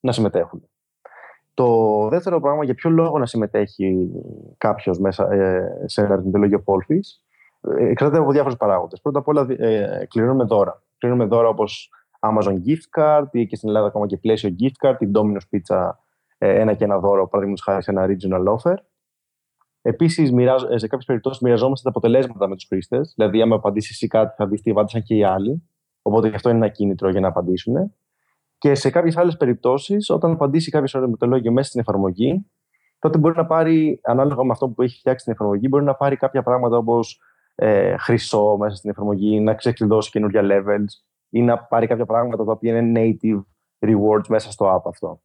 να 0.00 0.12
συμμετέχουν. 0.12 0.68
Το 1.54 2.08
δεύτερο 2.08 2.40
πράγμα, 2.40 2.64
για 2.64 2.74
ποιο 2.74 2.90
λόγο 2.90 3.18
να 3.18 3.26
συμμετέχει 3.26 4.10
κάποιος 4.58 4.98
μέσα 4.98 5.32
ε, 5.32 5.84
σε 5.84 6.00
ένα 6.00 6.12
ερωτηματολόγιο 6.12 6.60
Πόλφης, 6.60 7.24
ε, 7.78 7.86
εξαρτάται 7.88 8.22
από 8.22 8.32
διάφορους 8.32 8.56
παράγοντες. 8.56 9.00
Πρώτα 9.00 9.18
απ' 9.18 9.28
όλα, 9.28 9.46
ε, 9.48 10.06
κληρώνουμε 10.08 10.44
δώρα. 10.44 10.82
Κληρώνουμε 10.98 11.28
δώρα 11.28 11.48
όπως 11.48 11.90
Amazon 12.20 12.54
Gift 12.66 13.00
Card 13.00 13.26
ή 13.30 13.46
και 13.46 13.56
στην 13.56 13.68
Ελλάδα 13.68 13.86
ακόμα 13.86 14.06
και 14.06 14.16
πλαίσιο 14.16 14.56
Gift 14.60 14.88
Card, 14.88 14.94
την 14.98 15.12
Domino's 15.14 15.56
Pizza, 15.56 15.90
ένα 16.38 16.74
και 16.74 16.84
ένα 16.84 16.98
δώρο, 16.98 17.28
παραδείγματος 17.28 17.64
χάρη 17.64 17.82
σε 17.82 17.90
ένα 17.90 18.06
regional 18.06 18.54
offer. 18.56 18.74
Επίσης, 19.82 20.28
σε 20.74 20.86
κάποιες 20.86 21.04
περιπτώσεις 21.04 21.42
μοιραζόμαστε 21.42 21.90
τα 21.90 21.90
αποτελέσματα 21.90 22.48
με 22.48 22.54
τους 22.54 22.64
χρήστες. 22.64 23.12
Δηλαδή, 23.16 23.42
άμα 23.42 23.56
απαντήσει 23.56 23.88
εσύ 23.92 24.06
κάτι, 24.06 24.34
θα 24.36 24.46
δεις 24.46 24.60
τι 24.62 24.70
απάντησαν 24.70 25.02
και 25.02 25.14
οι 25.14 25.24
άλλοι. 25.24 25.62
Οπότε, 26.02 26.30
αυτό 26.34 26.48
είναι 26.48 26.58
ένα 26.58 26.68
κίνητρο 26.68 27.10
για 27.10 27.20
να 27.20 27.28
απαντήσουν. 27.28 27.94
Και 28.58 28.74
σε 28.74 28.90
κάποιες 28.90 29.16
άλλες 29.16 29.36
περιπτώσεις, 29.36 30.10
όταν 30.10 30.30
απαντήσει 30.30 30.70
κάποιος 30.70 30.94
ερωτηματολόγιο 30.94 31.52
μέσα 31.52 31.68
στην 31.68 31.80
εφαρμογή, 31.80 32.46
τότε 32.98 33.18
μπορεί 33.18 33.36
να 33.36 33.46
πάρει, 33.46 34.00
ανάλογα 34.02 34.44
με 34.44 34.50
αυτό 34.52 34.68
που 34.68 34.82
έχει 34.82 34.98
φτιάξει 34.98 35.24
την 35.24 35.32
εφαρμογή, 35.32 35.66
μπορεί 35.70 35.84
να 35.84 35.94
πάρει 35.94 36.16
κάποια 36.16 36.42
πράγματα 36.42 36.76
όπως 36.76 37.20
ε, 37.54 37.96
χρυσό 37.96 38.56
μέσα 38.56 38.76
στην 38.76 38.90
εφαρμογή, 38.90 39.40
να 39.40 39.54
ξεκλειδώσει 39.54 40.10
καινούργια 40.10 40.42
levels 40.44 41.04
ή 41.28 41.42
να 41.42 41.58
πάρει 41.58 41.86
κάποια 41.86 42.06
πράγματα 42.06 42.44
τα 42.44 42.52
οποία 42.52 42.78
είναι 42.78 43.00
native 43.00 43.42
rewards 43.78 44.26
μέσα 44.28 44.50
στο 44.50 44.76
app 44.76 44.82
αυτό. 44.84 45.22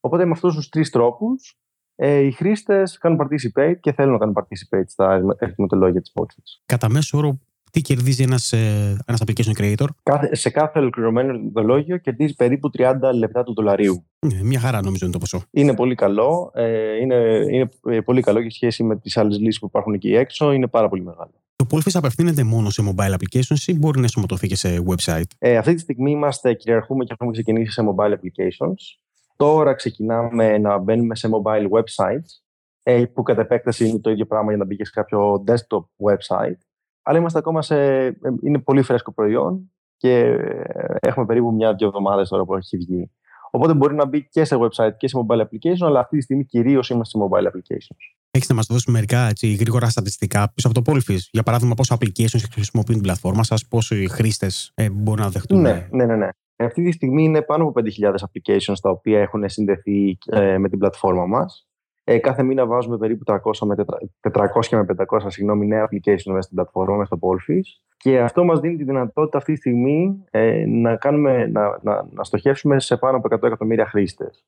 Οπότε 0.00 0.24
με 0.24 0.30
αυτούς 0.30 0.54
τους 0.54 0.68
τρεις 0.68 0.90
τρόπους, 0.90 1.58
ε, 1.96 2.18
οι 2.18 2.30
χρήστες 2.30 2.98
κάνουν 2.98 3.18
participate 3.20 3.76
και 3.80 3.92
θέλουν 3.92 4.12
να 4.12 4.18
κάνουν 4.18 4.34
participate 4.38 4.86
στα 4.86 5.22
ερωτηματολόγια 5.38 6.00
της 6.00 6.12
Boxes. 6.14 6.62
Κατά 6.66 6.88
μέσο 6.88 7.18
όρο, 7.18 7.38
τι 7.70 7.80
κερδίζει 7.80 8.22
ένας 8.22 8.52
ένας 8.52 9.20
ε, 9.20 9.24
application 9.26 9.60
creator; 9.60 9.86
Κάθε, 10.02 10.34
σε 10.34 10.50
κάθε 10.50 10.78
ολοκληρωμένο 10.78 11.28
ερωτηματολόγιο 11.28 11.96
κερδίζει 11.96 12.34
περίπου 12.34 12.70
30 12.78 12.94
λεπτά 13.14 13.42
του 13.42 13.54
δολαρίου. 13.54 14.04
Ναι, 14.26 14.42
μια 14.42 14.60
χαρά 14.60 14.82
νομίζω 14.82 15.04
είναι 15.04 15.14
το 15.14 15.18
ποσό. 15.18 15.42
Είναι 15.50 15.74
πολύ 15.74 15.94
καλό. 15.94 16.50
Ε, 16.54 16.96
είναι, 16.96 17.14
είναι 17.50 17.68
ε, 17.84 18.00
πολύ 18.00 18.22
καλό 18.22 18.42
και 18.42 18.50
σχέση 18.50 18.82
με 18.82 18.96
τις 18.96 19.16
άλλες 19.16 19.38
λύσεις 19.38 19.58
που 19.58 19.66
υπάρχουν 19.66 19.94
εκεί 19.94 20.14
έξω. 20.14 20.52
Είναι 20.52 20.66
πάρα 20.66 20.88
πολύ 20.88 21.02
μεγάλο. 21.02 21.32
Το 21.56 21.66
Polfish 21.70 21.94
απευθύνεται 21.94 22.42
μόνο 22.44 22.70
σε 22.70 22.82
mobile 22.86 23.12
applications 23.12 23.62
ή 23.66 23.74
μπορεί 23.74 23.96
να 23.96 24.02
ενσωματωθεί 24.02 24.46
και 24.46 24.56
σε 24.56 24.82
website; 24.88 25.30
Ε, 25.38 25.56
αυτή 25.56 25.74
τη 25.74 25.80
στιγμή 25.80 26.10
είμαστε, 26.10 26.54
κυριαρχούμε 26.54 27.04
και 27.04 27.12
έχουμε 27.12 27.32
ξεκινήσει 27.32 27.72
σε 27.72 27.82
mobile 27.82 28.12
applications. 28.12 29.05
Τώρα 29.36 29.74
ξεκινάμε 29.74 30.58
να 30.58 30.78
μπαίνουμε 30.78 31.14
σε 31.14 31.28
mobile 31.32 31.68
websites, 31.70 32.46
ε, 32.82 33.04
που 33.04 33.22
κατά 33.22 33.40
επέκταση 33.40 33.88
είναι 33.88 33.98
το 33.98 34.10
ίδιο 34.10 34.26
πράγμα 34.26 34.48
για 34.48 34.58
να 34.58 34.64
μπει 34.64 34.76
και 34.76 34.84
σε 34.84 34.90
κάποιο 34.94 35.44
desktop 35.46 35.84
website. 36.10 36.58
Αλλά 37.02 37.18
είμαστε 37.18 37.38
ακόμα 37.38 37.62
σε. 37.62 37.76
Ε, 37.76 38.14
είναι 38.42 38.58
πολύ 38.58 38.82
φρέσκο 38.82 39.12
προϊόν 39.12 39.72
και 39.96 40.18
ε, 40.18 40.96
έχουμε 41.00 41.26
περίπου 41.26 41.52
μια-δύο 41.52 41.86
εβδομάδες 41.86 42.28
τώρα 42.28 42.44
που 42.44 42.54
έχει 42.54 42.76
βγει. 42.76 43.10
Οπότε 43.50 43.74
μπορεί 43.74 43.94
να 43.94 44.06
μπει 44.06 44.28
και 44.28 44.44
σε 44.44 44.56
website 44.58 44.96
και 44.96 45.08
σε 45.08 45.18
mobile 45.26 45.40
application, 45.40 45.86
αλλά 45.86 46.00
αυτή 46.00 46.16
τη 46.16 46.22
στιγμή 46.22 46.44
κυρίως 46.44 46.90
είμαστε 46.90 47.18
σε 47.18 47.24
mobile 47.24 47.46
applications. 47.46 48.16
Έχεις 48.30 48.48
να 48.48 48.54
μας 48.54 48.66
δώσεις 48.66 48.86
μερικά 48.86 49.28
έτσι, 49.28 49.54
γρήγορα 49.54 49.88
στατιστικά 49.88 50.52
πίσω 50.54 50.68
από 50.68 50.82
το 50.82 50.92
Polfish. 50.92 51.28
Για 51.30 51.42
παράδειγμα, 51.42 51.74
πόσο 51.74 51.96
applications 52.00 52.42
χρησιμοποιούν 52.52 52.96
την 52.96 53.02
πλατφόρμα 53.02 53.42
σας, 53.42 53.66
πόσοι 53.66 54.08
χρήστες 54.08 54.72
ε, 54.74 54.90
μπορούν 54.90 55.24
να 55.24 55.30
δεχτούν. 55.30 55.60
Ναι, 55.60 55.88
ναι, 55.90 56.04
ναι. 56.04 56.16
ναι. 56.16 56.28
Αυτή 56.56 56.84
τη 56.84 56.92
στιγμή 56.92 57.24
είναι 57.24 57.42
πάνω 57.42 57.64
από 57.64 57.80
5.000 58.00 58.08
applications 58.08 58.76
τα 58.82 58.90
οποία 58.90 59.20
έχουν 59.20 59.48
συνδεθεί 59.48 60.18
ε, 60.26 60.58
με 60.58 60.68
την 60.68 60.78
πλατφόρμα 60.78 61.26
μας 61.26 61.68
Ε, 62.04 62.18
κάθε 62.18 62.42
μήνα 62.42 62.66
βάζουμε 62.66 62.98
περίπου 62.98 63.24
300 63.26 63.38
με 63.66 63.74
400 64.20 64.44
με 64.70 64.84
500 65.08 65.20
συγγνώμη, 65.26 65.66
νέα 65.66 65.84
application 65.84 66.24
μέσα 66.26 66.40
στην 66.40 66.56
πλατφόρμα, 66.56 66.96
μέσα 66.96 67.16
στο 67.16 67.18
Polfish. 67.20 67.84
Και 67.96 68.20
αυτό 68.20 68.44
μας 68.44 68.60
δίνει 68.60 68.76
τη 68.76 68.84
δυνατότητα 68.84 69.38
αυτή 69.38 69.52
τη 69.52 69.58
στιγμή 69.58 70.24
ε, 70.30 70.64
να, 70.66 70.96
κάνουμε, 70.96 71.46
να, 71.46 71.78
να, 71.82 72.08
να 72.10 72.24
στοχεύσουμε 72.24 72.80
σε 72.80 72.96
πάνω 72.96 73.16
από 73.16 73.36
100 73.36 73.42
εκατομμύρια 73.42 73.86
χρήστες 73.86 74.44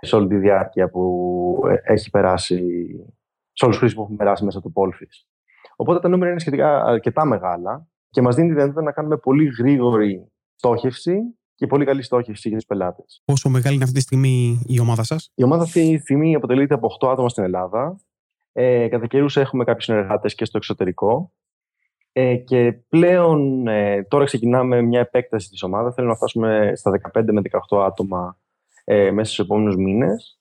σε 0.00 0.16
όλη 0.16 0.28
τη 0.28 0.36
διάρκεια 0.36 0.90
που 0.90 1.62
ε, 1.68 1.92
έχει 1.92 2.10
περάσει, 2.10 2.58
σε 3.52 3.64
όλους 3.64 3.76
τους 3.76 3.76
χρήστες 3.76 3.94
που 3.94 4.02
έχουν 4.02 4.16
περάσει 4.16 4.44
μέσα 4.44 4.58
στο 4.58 4.72
Polfish. 4.74 5.26
Οπότε 5.76 6.00
τα 6.00 6.08
νούμερα 6.08 6.30
είναι 6.30 6.40
σχετικά 6.40 6.84
αρκετά 6.84 7.24
μεγάλα 7.24 7.86
και 8.10 8.22
μας 8.22 8.34
δίνει 8.34 8.48
τη 8.48 8.54
δυνατότητα 8.54 8.82
να 8.82 8.92
κάνουμε 8.92 9.16
πολύ 9.16 9.44
γρήγορη 9.58 10.32
στόχευση 10.54 11.18
και 11.54 11.66
πολύ 11.66 11.84
καλή 11.84 12.02
στόχευση 12.02 12.48
για 12.48 12.58
του 12.58 12.66
πελάτες. 12.66 13.22
Πόσο 13.24 13.48
μεγάλη 13.48 13.74
είναι 13.74 13.84
αυτή 13.84 13.96
τη 13.96 14.02
στιγμή 14.02 14.62
η 14.66 14.80
ομάδα 14.80 15.02
σας, 15.02 15.32
Η 15.34 15.42
ομάδα 15.42 15.62
αυτή 15.62 15.94
τη 15.96 15.98
στιγμή 15.98 16.34
αποτελείται 16.34 16.74
από 16.74 16.96
8 17.00 17.08
άτομα 17.08 17.28
στην 17.28 17.44
Ελλάδα. 17.44 18.00
Ε, 18.52 18.88
κατά 18.88 19.06
καιρούς 19.06 19.36
έχουμε 19.36 19.64
κάποιους 19.64 19.84
συνεργάτες 19.84 20.34
και 20.34 20.44
στο 20.44 20.56
εξωτερικό. 20.56 21.32
Ε, 22.12 22.36
και 22.36 22.72
πλέον 22.88 23.66
ε, 23.66 24.02
τώρα 24.02 24.24
ξεκινάμε 24.24 24.82
μια 24.82 25.00
επέκταση 25.00 25.48
της 25.48 25.62
ομάδας. 25.62 25.94
Θέλουμε 25.94 26.12
να 26.12 26.18
φτάσουμε 26.18 26.72
στα 26.74 26.90
15 27.12 27.32
με 27.32 27.40
18 27.68 27.84
άτομα 27.84 28.38
ε, 28.84 29.10
μέσα 29.10 29.32
στους 29.32 29.44
επόμενους 29.44 29.76
μήνες. 29.76 30.40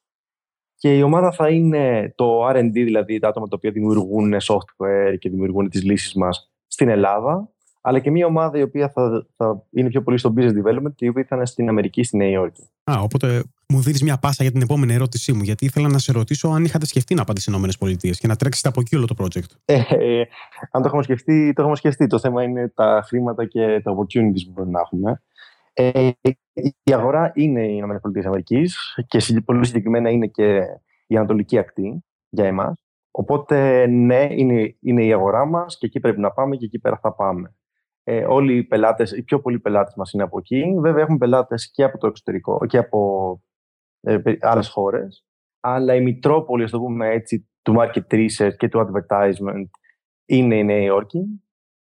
Και 0.75 0.97
η 0.97 1.01
ομάδα 1.01 1.31
θα 1.31 1.49
είναι 1.49 2.13
το 2.15 2.49
RD, 2.49 2.71
δηλαδή 2.71 3.19
τα 3.19 3.27
άτομα 3.27 3.47
τα 3.47 3.55
οποία 3.55 3.71
δημιουργούν 3.71 4.33
software 4.33 5.15
και 5.19 5.29
δημιουργούν 5.29 5.69
τις 5.69 5.83
λύσεις 5.83 6.13
μας 6.13 6.51
στην 6.67 6.89
Ελλάδα 6.89 7.49
αλλά 7.81 7.99
και 7.99 8.11
μια 8.11 8.25
ομάδα 8.25 8.57
η 8.57 8.61
οποία 8.61 8.89
θα, 8.89 9.27
θα 9.37 9.63
είναι 9.71 9.89
πιο 9.89 10.01
πολύ 10.03 10.17
στο 10.17 10.33
business 10.37 10.51
development 10.63 10.93
και 10.95 11.05
η 11.05 11.07
οποία 11.07 11.25
θα 11.29 11.35
είναι 11.35 11.45
στην 11.45 11.69
Αμερική, 11.69 12.03
στη 12.03 12.17
Νέα 12.17 12.29
Υόρκη. 12.29 12.69
Α, 12.91 12.99
οπότε 13.01 13.43
μου 13.67 13.81
δίνεις 13.81 14.03
μια 14.03 14.17
πάσα 14.17 14.43
για 14.43 14.51
την 14.51 14.61
επόμενη 14.61 14.93
ερώτησή 14.93 15.33
μου, 15.33 15.43
γιατί 15.43 15.65
ήθελα 15.65 15.87
να 15.87 15.97
σε 15.97 16.11
ρωτήσω 16.11 16.47
αν 16.47 16.63
είχατε 16.63 16.85
σκεφτεί 16.85 17.15
να 17.15 17.23
πάτε 17.23 17.39
στις 17.39 17.53
ΗΠΑ 17.53 18.09
και 18.11 18.27
να 18.27 18.35
τρέξετε 18.35 18.67
από 18.67 18.79
εκεί 18.81 18.95
όλο 18.95 19.05
το 19.05 19.15
project. 19.17 19.55
Ε, 19.65 19.81
ε, 19.89 20.25
αν 20.71 20.81
το 20.81 20.87
έχουμε 20.87 21.03
σκεφτεί, 21.03 21.53
το 21.53 21.61
έχουμε 21.61 21.77
σκεφτεί. 21.77 22.07
Το 22.07 22.19
θέμα 22.19 22.43
είναι 22.43 22.69
τα 22.69 23.03
χρήματα 23.07 23.45
και 23.45 23.81
τα 23.83 23.95
opportunities 23.95 24.43
που 24.45 24.51
μπορούμε 24.53 24.71
να 24.71 24.79
έχουμε. 24.79 25.21
Ε, 25.73 26.09
η 26.83 26.93
αγορά 26.93 27.31
είναι 27.35 27.67
οι 27.67 27.77
ΗΠΑ 27.77 28.39
και 29.07 29.41
πολύ 29.45 29.65
συγκεκριμένα 29.65 30.09
είναι 30.09 30.27
και 30.27 30.61
η 31.07 31.17
Ανατολική 31.17 31.57
Ακτή 31.57 32.03
για 32.29 32.45
εμάς. 32.45 32.83
Οπότε, 33.11 33.87
ναι, 33.87 34.27
είναι, 34.31 34.75
είναι 34.81 35.05
η 35.05 35.13
αγορά 35.13 35.45
μας 35.45 35.77
και 35.77 35.85
εκεί 35.85 35.99
πρέπει 35.99 36.19
να 36.19 36.31
πάμε 36.31 36.55
και 36.55 36.65
εκεί 36.65 36.79
πέρα 36.79 36.99
θα 37.01 37.13
πάμε. 37.13 37.55
Ε, 38.03 38.25
όλοι 38.25 38.57
οι 38.57 38.63
πελάτες, 38.63 39.11
οι 39.11 39.23
πιο 39.23 39.41
πολλοί 39.41 39.59
πελάτες 39.59 39.93
μας 39.95 40.11
είναι 40.11 40.23
από 40.23 40.37
εκεί. 40.37 40.75
Βέβαια 40.79 41.01
έχουμε 41.01 41.17
πελάτες 41.17 41.71
και 41.71 41.83
από 41.83 41.97
το 41.97 42.07
εξωτερικό 42.07 42.65
και 42.65 42.77
από 42.77 43.41
ε, 44.01 44.21
άλλες 44.39 44.69
χώρες. 44.69 45.25
Αλλά 45.59 45.95
η 45.95 46.01
Μητρόπολη, 46.01 46.63
ας 46.63 46.71
το 46.71 46.79
πούμε 46.79 47.09
έτσι, 47.09 47.49
του 47.61 47.75
market 47.77 48.13
research 48.13 48.55
και 48.57 48.69
του 48.69 48.79
advertisement 48.79 49.65
είναι 50.25 50.57
η 50.57 50.63
Νέα 50.63 50.81
Υόρκη. 50.81 51.41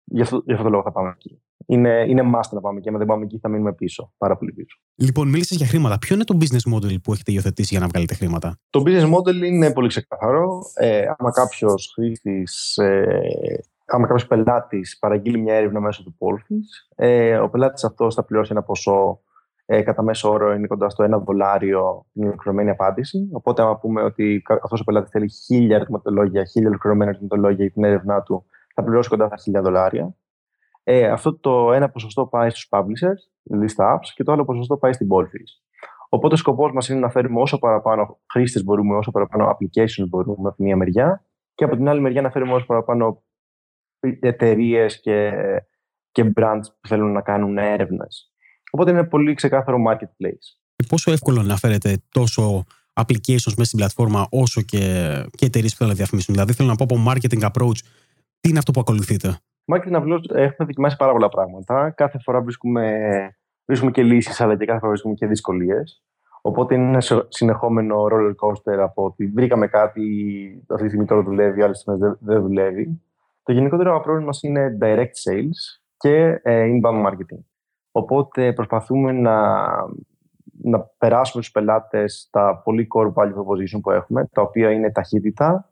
Γι' 0.03 0.21
αυτό, 0.21 0.41
γι 0.45 0.51
αυτό 0.51 0.63
το 0.63 0.69
λόγο 0.69 0.83
θα 0.83 0.91
πάμε 0.91 1.09
εκεί. 1.09 1.39
Είναι, 1.67 2.05
είναι 2.07 2.21
must 2.35 2.49
να 2.51 2.61
πάμε 2.61 2.77
εκεί. 2.77 2.89
Αν 2.89 2.97
δεν 2.97 3.07
πάμε 3.07 3.23
εκεί, 3.23 3.39
θα 3.39 3.49
μείνουμε 3.49 3.73
πίσω. 3.73 4.13
Πάρα 4.17 4.37
πολύ 4.37 4.51
πίσω. 4.51 4.79
Λοιπόν, 4.95 5.29
μίλησες 5.29 5.57
για 5.57 5.65
χρήματα. 5.65 5.97
Ποιο 5.97 6.15
είναι 6.15 6.23
το 6.23 6.37
business 6.41 6.73
model 6.73 7.01
που 7.01 7.13
έχετε 7.13 7.31
υιοθετήσει 7.31 7.67
για 7.71 7.79
να 7.79 7.87
βγάλετε 7.87 8.13
χρήματα; 8.13 8.57
Το 8.69 8.83
business 8.85 9.13
model 9.13 9.45
είναι 9.45 9.73
πολύ 9.73 9.87
ξεκαθαρό. 9.87 10.61
Ε, 10.73 11.05
άμα 11.17 11.31
κάποιος 11.31 11.91
χρήστης 11.95 12.77
ε, 12.77 13.63
άμα 13.85 14.07
κάποιος 14.07 14.27
πελάτης 14.27 14.97
παραγγείλει 14.99 15.37
μια 15.37 15.55
έρευνα 15.55 15.79
μέσω 15.79 16.03
του 16.03 16.17
Polfis, 16.19 16.95
ε, 16.95 17.37
ο 17.37 17.49
πελάτης 17.49 17.83
αυτός 17.83 18.15
θα 18.15 18.23
πληρώσει 18.23 18.51
ένα 18.51 18.63
ποσό 18.63 19.19
ε, 19.65 19.81
κατά 19.81 20.03
μέσο 20.03 20.29
όρο 20.29 20.53
είναι 20.53 20.67
κοντά 20.67 20.89
στο 20.89 21.03
ένα 21.03 21.19
δολάριο 21.19 22.05
την 22.13 22.23
ολοκληρωμένη 22.23 22.69
απάντηση. 22.69 23.29
Οπότε, 23.31 23.61
άμα 23.61 23.77
πούμε 23.77 24.01
ότι 24.03 24.43
αυτός 24.63 24.79
ο 24.79 24.83
πελάτης 24.83 25.09
θέλει 25.09 25.29
χίλια 25.29 25.75
ερωτηματολόγια, 25.75 26.45
χίλια 26.45 26.67
ολοκληρωμένα 26.67 27.09
ερωτηματολόγια 27.09 27.63
για 27.63 27.73
την 27.73 27.83
έρευνά 27.83 28.21
του, 28.21 28.45
θα 28.73 28.83
πληρώσει 28.83 29.09
κοντά 29.09 29.27
στα 29.27 29.37
χίλια 29.37 29.61
δολάρια. 29.61 30.15
Ε, 30.83 31.07
αυτό 31.07 31.37
το 31.37 31.73
ένα 31.73 31.89
ποσοστό 31.89 32.25
πάει 32.25 32.49
στους 32.49 32.67
publishers, 32.69 33.21
δηλαδή 33.43 33.67
στα 33.67 33.99
apps, 33.99 34.07
και 34.15 34.23
το 34.23 34.31
άλλο 34.31 34.45
ποσοστό 34.45 34.77
πάει 34.77 34.93
στην 34.93 35.07
Polfis. 35.11 35.77
Οπότε, 36.09 36.33
ο 36.33 36.37
σκοπός 36.37 36.71
μας 36.71 36.89
είναι 36.89 36.99
να 36.99 37.09
φέρουμε 37.09 37.41
όσο 37.41 37.59
παραπάνω 37.59 38.19
χρήστες 38.31 38.63
μπορούμε, 38.63 38.95
όσο 38.95 39.11
παραπάνω 39.11 39.49
applications 39.49 40.07
μπορούμε 40.07 40.47
από 40.47 40.55
τη 40.55 40.63
μία 40.63 40.75
μεριά, 40.75 41.25
και 41.55 41.63
από 41.63 41.75
την 41.75 41.89
άλλη 41.89 42.01
μεριά 42.01 42.21
να 42.21 42.29
φέρουμε 42.29 42.53
όσο 42.53 42.65
παραπάνω 42.65 43.23
εταιρείες 44.19 45.01
και, 45.01 45.31
και 46.11 46.33
brands 46.35 46.63
που 46.81 46.87
θέλουν 46.87 47.11
να 47.11 47.21
κάνουν 47.21 47.57
έρευνες. 47.57 48.31
Οπότε 48.71 48.91
είναι 48.91 49.03
πολύ 49.03 49.33
ξεκάθαρο 49.33 49.77
marketplace. 49.89 50.45
Και 50.75 50.85
πόσο 50.89 51.11
εύκολο 51.11 51.41
να 51.41 51.55
φέρετε 51.55 51.97
τόσο 52.09 52.63
applications 52.93 53.53
μέσα 53.57 53.63
στην 53.63 53.77
πλατφόρμα 53.77 54.27
όσο 54.29 54.61
και, 54.61 54.79
και 55.31 55.45
εταιρείες 55.45 55.71
που 55.71 55.77
θέλουν 55.77 55.91
να 55.91 55.97
διαφημίσουν; 55.97 56.33
Δηλαδή, 56.33 56.53
θέλω 56.53 56.69
να 56.69 56.75
πω 56.75 56.83
από 56.83 56.95
marketing 57.07 57.41
approach, 57.41 57.77
τι 58.39 58.49
είναι 58.49 58.57
αυτό 58.57 58.71
που 58.71 58.79
ακολουθείτε; 58.79 59.39
Marketing 59.73 59.95
approach 59.95 60.29
έχουμε 60.29 60.65
δοκιμάσει 60.65 60.95
πάρα 60.95 61.11
πολλά 61.11 61.29
πράγματα. 61.29 61.89
Κάθε 61.89 62.19
φορά 62.19 62.41
βρίσκουμε, 62.41 62.99
βρίσκουμε 63.65 63.91
και 63.91 64.03
λύσεις, 64.03 64.41
αλλά 64.41 64.57
και 64.57 64.65
κάθε 64.65 64.79
φορά 64.79 64.91
βρίσκουμε 64.91 65.13
και 65.13 65.27
δυσκολίες. 65.27 66.03
Οπότε 66.41 66.75
είναι 66.75 66.87
ένα 66.87 67.01
συνεχόμενο 67.27 68.07
roller 68.11 68.35
coaster 68.47 68.77
από 68.79 69.03
ότι 69.03 69.27
βρήκαμε 69.27 69.67
κάτι, 69.67 70.03
αυτή 70.69 70.83
τη 70.83 70.89
στιγμή 70.89 71.05
τώρα 71.05 71.21
δουλεύει, 71.21 71.61
άλλες 71.61 71.77
στιγμές 71.77 72.17
δεν 72.19 72.41
δουλεύει. 72.41 73.01
Το 73.45 73.53
γενικότερο 73.53 74.01
πρόβλημα 74.01 74.25
μας 74.25 74.43
είναι 74.43 74.77
direct 74.81 75.29
sales 75.29 75.79
και 75.97 76.39
ε, 76.43 76.65
inbound 76.65 77.05
marketing. 77.05 77.43
Οπότε 77.91 78.53
προσπαθούμε 78.53 79.11
να, 79.11 79.65
να 80.61 80.79
περάσουμε 80.97 81.43
στους 81.43 81.51
πελάτες 81.51 82.27
τα 82.31 82.61
πολύ 82.63 82.87
core 82.95 83.13
value 83.13 83.33
proposition 83.33 83.79
που 83.81 83.91
έχουμε, 83.91 84.27
τα 84.31 84.41
οποία 84.41 84.71
είναι 84.71 84.91
ταχύτητα 84.91 85.69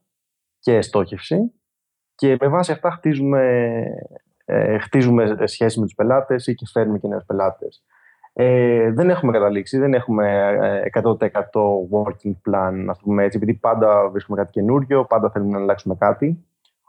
και 0.59 0.81
στόχευση. 0.81 1.53
Και 2.15 2.37
με 2.39 2.47
βάση 2.47 2.71
αυτά 2.71 2.91
χτίζουμε, 2.91 3.83
ε, 4.45 4.77
χτίζουμε 4.77 5.47
σχέση 5.47 5.79
με 5.79 5.85
τους 5.85 5.95
πελάτες 5.95 6.47
ή 6.47 6.55
και 6.55 6.65
φέρνουμε 6.71 6.99
και 6.99 7.07
νέους 7.07 7.25
πελάτες. 7.25 7.83
Ε, 8.33 8.91
δεν 8.91 9.09
έχουμε 9.09 9.31
καταλήξει, 9.31 9.77
δεν 9.77 9.93
έχουμε 9.93 10.57
100% 10.93 11.19
ε, 11.21 11.39
working 11.91 12.33
plan, 12.49 12.85
ας 12.89 12.99
πούμε 12.99 13.23
έτσι, 13.23 13.37
επειδή 13.37 13.53
πάντα 13.53 14.09
βρίσκουμε 14.09 14.37
κάτι 14.37 14.51
καινούριο, 14.51 15.05
πάντα 15.05 15.29
θέλουμε 15.29 15.51
να 15.51 15.59
αλλάξουμε 15.59 15.95
κάτι. 15.95 16.45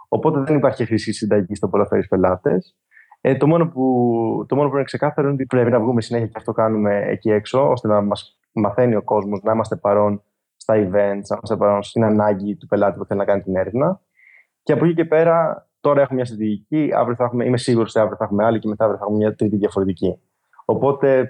Οπότε 0.08 0.40
δεν 0.40 0.56
υπάρχει 0.56 0.84
χρήση 0.84 1.12
συνταγής 1.12 1.58
στο 1.58 1.68
πολλά 1.68 1.86
φέρει 1.86 2.06
πελάτες. 2.06 2.76
Ε, 3.20 3.36
το, 3.36 3.46
μόνο 3.46 3.68
που, 3.68 4.44
το 4.48 4.56
μόνο 4.56 4.68
που 4.68 4.74
είναι 4.74 4.84
ξεκάθαρο 4.84 5.26
είναι 5.26 5.36
ότι 5.36 5.46
πρέπει 5.46 5.70
να 5.70 5.80
βγούμε 5.80 6.00
συνέχεια 6.00 6.26
και 6.26 6.34
αυτό 6.36 6.52
κάνουμε 6.52 7.04
εκεί 7.06 7.30
έξω, 7.30 7.70
ώστε 7.70 7.88
να 7.88 8.00
μας 8.00 8.38
μαθαίνει 8.52 8.94
ο 8.94 9.02
κόσμος, 9.02 9.40
να 9.42 9.52
είμαστε 9.52 9.76
παρόν 9.76 10.22
στα 10.56 10.74
events, 10.74 11.26
να 11.28 11.34
είμαστε 11.36 11.56
παρόν 11.58 11.82
στην 11.82 12.04
ανάγκη 12.04 12.56
του 12.56 12.66
πελάτη 12.66 12.98
που 12.98 13.04
θέλει 13.04 13.18
να 13.20 13.24
κάνει 13.26 13.42
την 13.42 13.56
έρευνα. 13.56 14.00
Και 14.62 14.72
από 14.72 14.84
εκεί 14.84 14.94
και 14.94 15.04
πέρα, 15.04 15.68
τώρα 15.80 16.00
έχουμε 16.00 16.16
μια 16.16 16.24
στρατηγική, 16.24 16.90
αύριο 16.94 17.16
θα 17.16 17.24
έχουμε, 17.24 17.44
είμαι 17.44 17.58
σίγουρος 17.58 17.90
ότι 17.90 17.98
αύριο 17.98 18.16
θα 18.16 18.24
έχουμε 18.24 18.44
άλλη 18.44 18.58
και 18.58 18.68
μετά 18.68 18.84
αύριο 18.84 18.98
θα 18.98 19.04
έχουμε 19.04 19.24
μια 19.24 19.34
τρίτη 19.34 19.56
διαφορετική. 19.56 20.20
Οπότε 20.64 21.28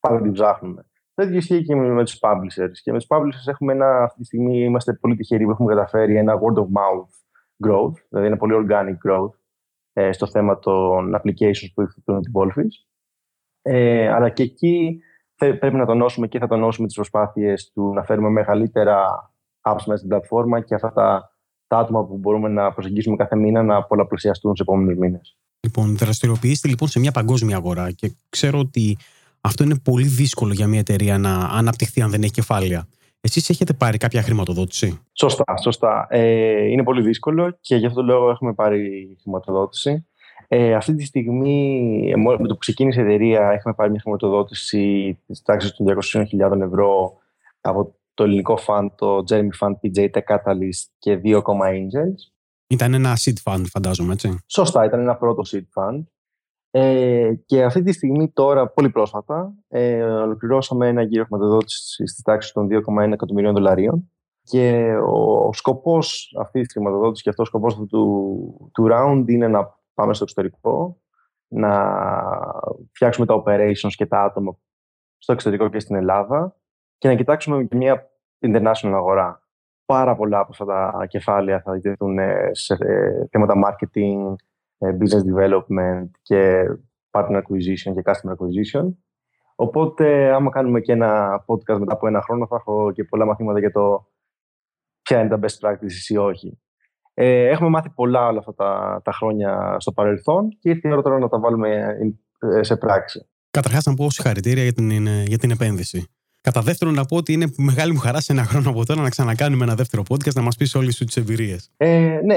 πάντα 0.00 0.20
την 0.20 0.32
ψάχνουμε. 0.32 0.86
Το 1.14 1.22
ίδιο 1.22 1.36
ισχύει 1.36 1.62
και 1.62 1.76
με, 1.76 1.88
με 1.88 2.04
τους 2.04 2.18
publishers. 2.20 2.78
Και 2.82 2.92
με 2.92 2.98
τους 2.98 3.06
publishers 3.10 3.46
έχουμε 3.46 3.72
ένα, 3.72 4.02
αυτή 4.02 4.20
τη 4.20 4.24
στιγμή 4.24 4.64
είμαστε 4.64 4.92
πολύ 4.92 5.16
τυχεροί 5.16 5.44
που 5.44 5.50
έχουμε 5.50 5.74
καταφέρει 5.74 6.16
ένα 6.16 6.34
word 6.34 6.58
of 6.58 6.64
mouth 6.64 7.25
growth, 7.64 7.94
δηλαδή 8.08 8.26
είναι 8.26 8.36
πολύ 8.36 8.66
organic 8.66 9.10
growth 9.10 9.34
ε, 9.92 10.12
στο 10.12 10.26
θέμα 10.26 10.58
των 10.58 11.14
applications 11.16 11.70
που 11.74 11.82
υφηθούν 11.82 12.22
την 12.22 12.32
Polfish. 12.34 12.86
Ε, 13.62 14.08
αλλά 14.08 14.28
και 14.28 14.42
εκεί 14.42 15.00
πρέπει 15.36 15.76
να 15.76 15.86
τονώσουμε 15.86 16.26
και 16.26 16.38
θα 16.38 16.46
τονώσουμε 16.46 16.86
τις 16.86 16.96
προσπάθειες 16.96 17.70
του 17.72 17.92
να 17.94 18.04
φέρουμε 18.04 18.28
μεγαλύτερα 18.28 19.30
apps 19.60 19.82
μέσα 19.86 19.96
στην 19.96 20.08
πλατφόρμα 20.08 20.60
και 20.60 20.74
αυτά 20.74 20.92
τα, 20.92 21.30
τα 21.66 21.78
άτομα 21.78 22.06
που 22.06 22.16
μπορούμε 22.16 22.48
να 22.48 22.72
προσεγγίσουμε 22.72 23.16
κάθε 23.16 23.36
μήνα 23.36 23.62
να 23.62 23.82
πολλαπλασιαστούν 23.82 24.56
σε 24.56 24.62
επόμενους 24.62 24.96
μήνες. 24.96 25.36
Λοιπόν, 25.60 25.96
δραστηριοποιήσετε 25.96 26.68
λοιπόν 26.68 26.88
σε 26.88 26.98
μια 26.98 27.12
παγκόσμια 27.12 27.56
αγορά 27.56 27.90
και 27.90 28.12
ξέρω 28.28 28.58
ότι 28.58 28.96
αυτό 29.40 29.64
είναι 29.64 29.78
πολύ 29.78 30.06
δύσκολο 30.06 30.52
για 30.52 30.66
μια 30.66 30.78
εταιρεία 30.78 31.18
να 31.18 31.34
αναπτυχθεί 31.38 32.00
αν 32.00 32.10
δεν 32.10 32.22
έχει 32.22 32.32
κεφάλαια. 32.32 32.86
Εσείς 33.20 33.48
έχετε 33.48 33.72
πάρει 33.72 33.98
κάποια 33.98 34.22
χρηματοδότηση; 34.22 35.00
Σωστά, 35.12 35.44
σωστά. 35.62 36.06
Ε, 36.10 36.64
είναι 36.64 36.82
πολύ 36.82 37.02
δύσκολο 37.02 37.58
και 37.60 37.76
γι' 37.76 37.86
αυτό 37.86 38.00
το 38.00 38.06
λόγο 38.06 38.30
έχουμε 38.30 38.54
πάρει 38.54 39.16
χρηματοδότηση. 39.22 40.06
Ε, 40.48 40.74
αυτή 40.74 40.94
τη 40.94 41.04
στιγμή, 41.04 42.12
με 42.16 42.36
το 42.36 42.52
που 42.52 42.58
ξεκίνησε 42.58 43.00
η 43.00 43.04
εταιρεία, 43.04 43.50
έχουμε 43.50 43.74
πάρει 43.74 43.90
μια 43.90 44.00
χρηματοδότηση 44.00 45.18
της 45.26 45.42
τάξης 45.42 45.72
των 45.72 45.86
200.000 45.86 46.60
ευρώ 46.60 47.12
από 47.60 47.94
το 48.14 48.24
ελληνικό 48.24 48.58
fund, 48.66 48.88
το 48.96 49.24
Jeremy 49.28 49.58
Fund, 49.60 49.72
PJ 49.82 50.10
Tech 50.10 50.36
Catalyst 50.36 50.84
και 50.98 51.16
δύο 51.16 51.38
ακόμα 51.38 51.66
Angels. 51.68 52.32
Ήταν 52.66 52.94
ένα 52.94 53.16
seed 53.24 53.34
fund, 53.44 53.62
φαντάζομαι, 53.66 54.12
έτσι. 54.12 54.38
Σωστά, 54.46 54.84
ήταν 54.84 55.00
ένα 55.00 55.16
πρώτο 55.16 55.42
seed 55.46 55.64
fund. 55.74 56.02
Ε, 56.78 57.34
και 57.46 57.64
αυτή 57.64 57.82
τη 57.82 57.92
στιγμή 57.92 58.30
τώρα, 58.30 58.68
πολύ 58.68 58.90
πρόσφατα, 58.90 59.54
ε, 59.68 60.02
ολοκληρώσαμε 60.02 60.88
ένα 60.88 61.02
γύρο 61.02 61.24
χρηματοδότησης 61.24 62.10
στη 62.10 62.22
τάξη 62.22 62.52
των 62.52 62.68
2,1 62.70 63.12
εκατομμυρίων 63.12 63.54
δολαρίων. 63.54 64.10
Και 64.42 64.94
ο, 65.06 65.46
ο 65.46 65.52
σκοπός 65.52 66.36
αυτής 66.40 66.62
της 66.62 66.72
χρηματοδότησης 66.72 67.22
και 67.22 67.28
αυτός 67.28 67.46
ο 67.46 67.48
σκοπός 67.48 67.74
του, 67.74 68.70
του 68.72 68.88
round 68.90 69.24
είναι 69.26 69.48
να 69.48 69.78
πάμε 69.94 70.14
στο 70.14 70.22
εξωτερικό, 70.22 71.00
να 71.48 72.02
φτιάξουμε 72.92 73.26
τα 73.26 73.42
operations 73.42 73.92
και 73.96 74.06
τα 74.06 74.22
άτομα 74.22 74.56
στο 75.18 75.32
εξωτερικό 75.32 75.68
και 75.68 75.78
στην 75.78 75.96
Ελλάδα 75.96 76.56
και 76.98 77.08
να 77.08 77.14
κοιτάξουμε 77.14 77.64
και 77.64 77.76
μια 77.76 78.10
international 78.40 78.92
αγορά. 78.94 79.42
πάρα 79.84 80.16
πολλά 80.16 80.38
από 80.38 80.48
αυτά 80.50 80.64
τα 80.64 81.06
κεφάλαια 81.06 81.60
θα 81.60 81.72
διδεθούν 81.72 82.18
σε 82.50 82.76
θέματα 83.30 83.54
marketing, 83.64 84.34
business 84.80 85.22
development 85.34 86.10
και 86.22 86.62
partner 87.10 87.36
acquisition 87.36 87.94
και 87.94 88.02
customer 88.04 88.32
acquisition. 88.32 88.94
Οπότε, 89.54 90.32
άμα 90.32 90.50
κάνουμε 90.50 90.80
και 90.80 90.92
ένα 90.92 91.44
podcast 91.46 91.78
μετά 91.78 91.92
από 91.92 92.06
ένα 92.06 92.22
χρόνο, 92.22 92.46
θα 92.46 92.56
έχω 92.56 92.92
και 92.92 93.04
πολλά 93.04 93.24
μαθήματα 93.24 93.58
για 93.58 93.70
το 93.70 94.10
ποια 95.02 95.20
είναι 95.20 95.28
τα 95.28 95.38
best 95.42 95.68
practices 95.68 96.08
ή 96.08 96.16
όχι. 96.16 96.60
Ε, 97.14 97.48
έχουμε 97.48 97.68
μάθει 97.68 97.90
πολλά 97.90 98.26
όλα 98.26 98.38
αυτά 98.38 98.54
τα, 98.54 99.00
τα 99.04 99.12
χρόνια 99.12 99.76
στο 99.78 99.92
παρελθόν 99.92 100.48
και 100.48 100.68
ήρθε 100.68 100.88
η 100.88 100.92
ώρα 100.92 101.02
τώρα 101.02 101.18
να 101.18 101.28
τα 101.28 101.38
βάλουμε 101.38 101.96
ε, 102.38 102.62
σε 102.62 102.76
πράξη. 102.76 103.28
Καταρχάς, 103.50 103.84
να 103.84 103.94
πω 103.94 104.10
συγχαρητήρια 104.10 104.62
για 104.62 104.72
την, 104.72 105.06
για 105.06 105.38
την 105.38 105.50
επένδυση. 105.50 106.15
Κατά 106.46 106.60
δεύτερον, 106.60 106.94
να 106.94 107.04
πω 107.04 107.16
ότι 107.16 107.32
είναι 107.32 107.52
μεγάλη 107.56 107.92
μου 107.92 107.98
χαρά 107.98 108.20
σε 108.20 108.32
ένα 108.32 108.44
χρόνο 108.44 108.70
από 108.70 108.84
τώρα 108.84 109.02
να 109.02 109.08
ξανακάνουμε 109.08 109.64
ένα 109.64 109.74
δεύτερο 109.74 110.02
podcast 110.08 110.34
να 110.34 110.42
μας 110.42 110.56
πεις 110.56 110.74
όλες 110.74 110.94
σου 110.94 111.04
τι 111.04 111.20
εμπειρίες. 111.20 111.70
Ε, 111.76 112.20
ναι, 112.24 112.34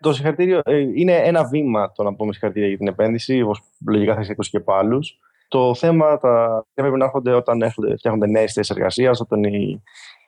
το 0.00 0.12
συγχαρητήριο 0.12 0.60
ε, 0.64 0.78
είναι 0.78 1.12
ένα 1.12 1.44
βήμα 1.44 1.92
το 1.92 2.02
να 2.02 2.14
πούμε 2.14 2.32
συγχαρητήρια 2.32 2.68
για 2.68 2.78
την 2.78 2.86
επένδυση, 2.86 3.42
όπως 3.42 3.62
λογικά 3.88 4.12
θα 4.12 4.18
έχεις 4.18 4.30
ακούσει 4.30 4.50
και 4.50 4.56
από 4.56 4.72
άλλους. 4.72 5.18
Το 5.48 5.74
θέμα 5.74 6.18
τα 6.18 6.66
πρέπει 6.74 6.96
να 6.96 7.04
έρχονται 7.04 7.32
όταν 7.32 7.72
φτιάχνονται 7.96 8.26
νέες 8.26 8.52
θέσεις 8.52 8.76
εργασίας, 8.76 9.20
όταν 9.20 9.44
η, 9.44 9.82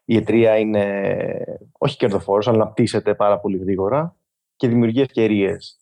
η 0.05 0.17
εταιρεία 0.17 0.59
είναι 0.59 0.85
όχι 1.79 1.97
κερδοφόρος, 1.97 2.49
αλλά 2.49 2.63
αναπτύσσεται 2.63 3.15
πάρα 3.15 3.39
πολύ 3.39 3.57
γρήγορα 3.57 4.17
και 4.57 4.69
δημιουργεί 4.69 5.01
ευκαιρίες. 5.01 5.79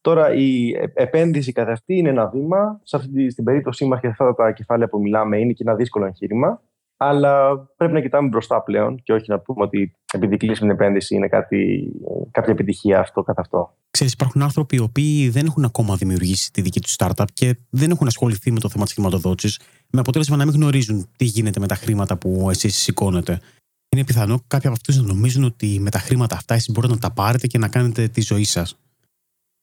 Τώρα, 0.00 0.34
η 0.34 0.70
επένδυση 0.94 1.52
καθ' 1.52 1.68
αυτή 1.68 1.96
είναι 1.96 2.08
ένα 2.08 2.26
βήμα. 2.26 2.80
Σε 2.82 2.96
αυτή, 2.96 3.30
στην 3.30 3.44
περίπτωσή 3.44 3.84
μας 3.84 4.00
και 4.00 4.06
αυτά 4.06 4.34
τα 4.34 4.52
κεφάλαια 4.52 4.88
που 4.88 5.00
μιλάμε 5.00 5.38
είναι 5.38 5.52
και 5.52 5.62
ένα 5.66 5.74
δύσκολο 5.74 6.06
εγχείρημα. 6.06 6.60
Αλλά 6.96 7.58
πρέπει 7.76 7.92
να 7.92 8.00
κοιτάμε 8.00 8.28
μπροστά 8.28 8.62
πλέον 8.62 9.02
και 9.02 9.12
όχι 9.12 9.30
να 9.30 9.38
πούμε 9.38 9.64
ότι 9.64 9.92
επειδή 10.12 10.36
κλείσουμε 10.36 10.72
την 10.72 10.82
επένδυση 10.82 11.14
είναι 11.14 11.28
κάτι, 11.28 11.90
κάποια 12.30 12.52
επιτυχία 12.52 13.00
αυτό 13.00 13.22
καθ' 13.22 13.38
αυτό. 13.38 13.76
Ξέρεις, 13.90 14.12
υπάρχουν 14.12 14.42
άνθρωποι 14.42 14.76
οι 14.76 14.80
οποίοι 14.80 15.28
δεν 15.28 15.46
έχουν 15.46 15.64
ακόμα 15.64 15.96
δημιουργήσει 15.96 16.52
τη 16.52 16.60
δική 16.60 16.80
τους 16.80 16.94
startup 16.98 17.24
και 17.32 17.56
δεν 17.70 17.90
έχουν 17.90 18.06
ασχοληθεί 18.06 18.50
με 18.50 18.60
το 18.60 18.68
θέμα 18.68 18.84
της 18.84 18.92
χρηματοδότησης, 18.92 19.60
με 19.90 20.00
αποτέλεσμα 20.00 20.36
να 20.36 20.44
μην 20.44 20.54
γνωρίζουν 20.54 21.08
τι 21.16 21.24
γίνεται 21.24 21.60
με 21.60 21.66
τα 21.66 21.74
χρήματα 21.74 22.16
που 22.16 22.46
εσείς 22.50 22.76
σηκώνετε. 22.76 23.40
Είναι 23.88 24.04
πιθανό 24.04 24.40
κάποιοι 24.46 24.68
από 24.68 24.76
αυτούς 24.80 24.96
να 24.96 25.14
νομίζουν 25.14 25.44
ότι 25.44 25.78
με 25.80 25.90
τα 25.90 25.98
χρήματα 25.98 26.36
αυτά 26.36 26.54
εσείς 26.54 26.70
μπορείτε 26.70 26.92
να 26.94 27.00
τα 27.00 27.10
πάρετε 27.10 27.46
και 27.46 27.58
να 27.58 27.68
κάνετε 27.68 28.08
τη 28.08 28.20
ζωή 28.20 28.44
σας. 28.44 28.78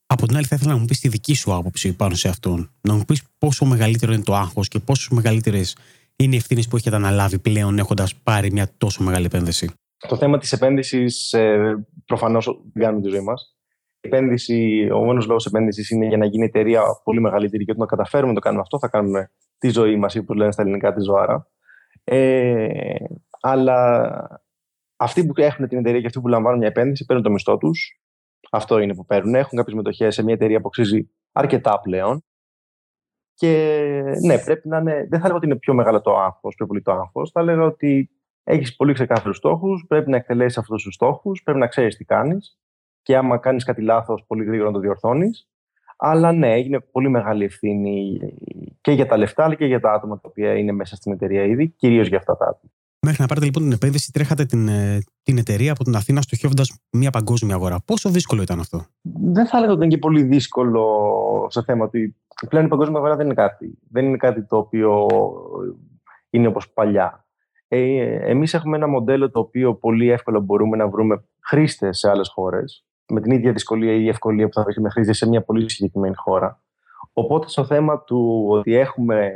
Από 0.06 0.28
την 0.28 0.36
άλλη, 0.36 0.46
θα 0.46 0.56
ήθελα 0.56 0.72
να 0.72 0.78
μου 0.80 0.86
πεις 0.86 1.00
τη 1.00 1.08
δική 1.08 1.34
σου 1.34 1.54
άποψη 1.54 1.94
πάνω 1.94 2.16
σε 2.16 2.28
αυτόν. 2.30 2.72
Να 2.82 2.94
μου 2.94 3.06
πεις 3.06 3.24
πόσο 3.38 3.66
μεγαλύτερο 3.66 4.14
είναι 4.14 4.24
το 4.24 4.36
άγχος 4.36 4.68
και 4.68 4.80
πόσο 4.80 5.16
μεγαλύτερες 5.16 5.76
είναι 6.16 6.34
οι 6.34 6.38
ευθύνε 6.38 6.62
που 6.70 6.76
έχετε 6.76 6.96
αναλάβει 6.96 7.40
πλέον 7.40 7.78
έχοντας 7.78 8.16
πάρει 8.16 8.52
μια 8.52 8.68
τόσο 8.78 9.04
μεγάλη 9.04 9.26
επένδυση; 9.26 9.72
Το 10.08 10.16
θέμα 10.16 10.38
της 10.38 10.52
επένδυσης 10.52 11.34
ε, 11.34 11.88
προφανώς 12.06 12.46
δεν 12.74 12.84
κάνουμε 12.84 13.02
τη 13.02 13.10
ζωή 13.10 13.22
μας. 13.22 13.58
επένδυση, 14.00 14.90
ο 14.94 15.04
μόνος 15.04 15.26
λόγος 15.26 15.46
επένδυσης 15.46 15.90
είναι 15.90 16.06
για 16.06 16.18
να 16.18 16.26
γίνει 16.26 16.44
η 16.44 16.48
εταιρεία 16.48 16.82
πολύ 17.04 17.22
μεγαλύτερη 17.22 17.66
και 17.66 17.72
όταν 17.72 17.88
το 17.88 17.96
καταφέρουμε 17.96 18.28
να 18.28 18.34
το 18.34 18.40
κάνουμε 18.40 18.62
αυτό, 18.62 18.80
θα 18.80 18.88
κάνουμε 18.88 19.32
τη 19.58 19.70
ζωή 19.70 19.96
μας 19.96 20.16
ή 20.16 20.24
που 20.24 20.34
λένε 20.34 20.52
στα 20.52 20.62
ελληνικά 20.62 20.94
τη 20.94 21.02
ζωάρα. 21.02 21.48
Ε, 22.04 22.96
αλλά 23.42 24.12
αυτοί 24.96 25.26
που 25.26 25.34
έχουν 25.36 25.68
την 25.68 25.78
εταιρεία 25.78 26.00
και 26.00 26.06
αυτοί 26.06 26.22
που 26.22 26.28
λαμβάνουν 26.28 26.60
μια 26.60 26.68
επένδυση 26.68 27.06
παίρνουν 27.06 27.24
το 27.24 27.32
μισθό 27.32 27.58
τους. 27.58 28.02
Αυτό 28.52 28.80
είναι 28.80 28.96
που 28.96 29.06
παίρνουν. 29.06 29.36
Έχουν 29.36 29.58
κάποιες 29.58 29.76
μετοχές 29.76 30.14
σε 30.14 30.24
μια 30.24 30.34
εταιρεία 30.34 30.62
που 30.62 30.68
αξίζει 30.68 31.10
αρκετά 31.32 31.80
πλέον. 31.80 32.24
Και 33.34 34.02
ναι, 34.26 34.38
πρέπει 34.38 34.68
να 34.68 34.78
είναι. 34.78 34.94
Δεν 34.94 35.20
θα 35.20 35.26
έλεγα 35.26 35.36
ότι 35.36 35.46
είναι 35.46 35.56
πιο 35.56 35.74
μεγάλο 35.74 36.02
το 36.02 36.18
άγχος, 36.18 36.56
πιο 36.56 36.66
πολύ 36.66 36.82
το 36.82 36.92
άγχος. 36.92 37.32
Θα 37.32 37.40
έλεγα 37.40 37.64
ότι 37.64 38.10
έχεις 38.44 38.76
πολύ 38.76 38.94
ξεκάθαρους 38.94 39.38
στόχους, 39.38 39.86
πρέπει 39.88 40.10
να 40.10 40.16
εκτελέσεις 40.16 40.58
αυτούς 40.58 40.84
τους 40.84 40.94
στόχους, 40.94 41.44
πρέπει 41.44 41.60
να 41.60 41.68
ξέρεις 41.68 41.98
τι 41.98 42.06
κάνεις. 42.06 42.58
Και 43.02 43.18
άμα 43.18 43.38
κάνεις 43.38 43.64
κάτι 43.64 43.82
λάθος, 43.82 44.24
πολύ 44.28 44.44
γρήγορα 44.44 44.70
να 44.70 44.76
το 44.76 44.80
διορθώνεις. 44.80 45.48
Αλλά 45.98 46.32
ναι, 46.32 46.54
έγινε 46.54 46.80
πολύ 46.80 47.10
μεγάλη 47.10 47.44
ευθύνη 47.44 48.20
και 48.82 48.92
για 48.92 49.06
τα 49.06 49.18
λεφτά, 49.18 49.44
αλλά 49.44 49.56
και 49.56 49.66
για 49.66 49.80
τα 49.80 49.92
άτομα 49.92 50.16
τα 50.16 50.28
οποία 50.30 50.58
είναι 50.58 50.72
μέσα 50.72 50.96
στην 50.96 51.12
εταιρεία 51.12 51.44
ήδη, 51.44 51.70
κυρίως 51.70 52.08
για 52.08 52.18
αυτά 52.18 52.38
τα 52.38 52.46
άτομα. 52.46 52.72
Μέχρι 53.06 53.22
να 53.22 53.28
πάρετε 53.28 53.46
λοιπόν 53.46 53.64
την 53.64 53.72
επένδυση, 53.72 54.12
τρέχατε 54.12 54.46
την, 54.46 54.68
ε, 54.68 55.04
την 55.24 55.38
εταιρεία 55.38 55.72
από 55.72 55.84
την 55.84 55.96
Αθήνα 55.96 56.22
στοχεύοντας 56.22 56.78
μια 56.92 57.10
παγκόσμια 57.10 57.56
αγορά. 57.56 57.82
Πόσο 57.86 58.10
δύσκολο 58.10 58.42
ήταν 58.42 58.60
αυτό, 58.60 58.86
Δεν 59.02 59.48
θα 59.48 59.58
έλεγα 59.58 59.72
ότι 59.72 59.80
ήταν 59.80 59.90
και 59.90 59.98
πολύ 59.98 60.24
δύσκολο 60.24 60.86
σε 61.50 61.64
θέμα 61.64 61.86
ότι 61.86 62.16
πλέον 62.50 62.66
η 62.66 62.68
παγκόσμια 62.68 62.98
αγορά 62.98 63.16
δεν 63.16 63.26
είναι 63.26 63.36
κάτι. 63.36 63.80
Δεν 63.90 64.06
είναι 64.06 64.18
κάτι 64.18 64.46
το 64.46 64.58
οποίο 64.58 65.08
είναι 66.30 66.48
όπως 66.48 66.70
παλιά. 66.74 67.26
Ε, 67.68 68.30
Εμείς 68.30 68.54
έχουμε 68.54 68.78
ένα 68.78 68.88
μοντέλο 68.88 69.32
το 69.32 69.40
οποίο 69.40 69.76
πολύ 69.76 70.10
εύκολα 70.10 70.40
μπορούμε 70.40 70.78
να 70.78 70.88
βρούμε 70.88 71.24
χρήστες 71.40 71.98
σε 71.98 72.10
άλλες 72.10 72.30
χώρες. 72.30 72.86
Με 73.08 73.22
την 73.22 73.32
ίδια 73.32 73.52
δυσκολία 73.52 73.94
ή 73.94 74.08
ευκολία 74.08 74.48
που 74.48 74.54
θα 74.54 74.64
βρεις 74.64 74.78
με 74.78 74.90
χρήστες 74.90 75.18
σε 75.18 75.28
μια 75.28 75.42
πολύ 75.44 75.70
συγκεκριμένη 75.70 76.16
χώρα. 76.16 76.63
Οπότε 77.14 77.48
στο 77.48 77.66
θέμα 77.66 78.04
του 78.04 78.46
ότι 78.50 78.76
έχουμε 78.76 79.34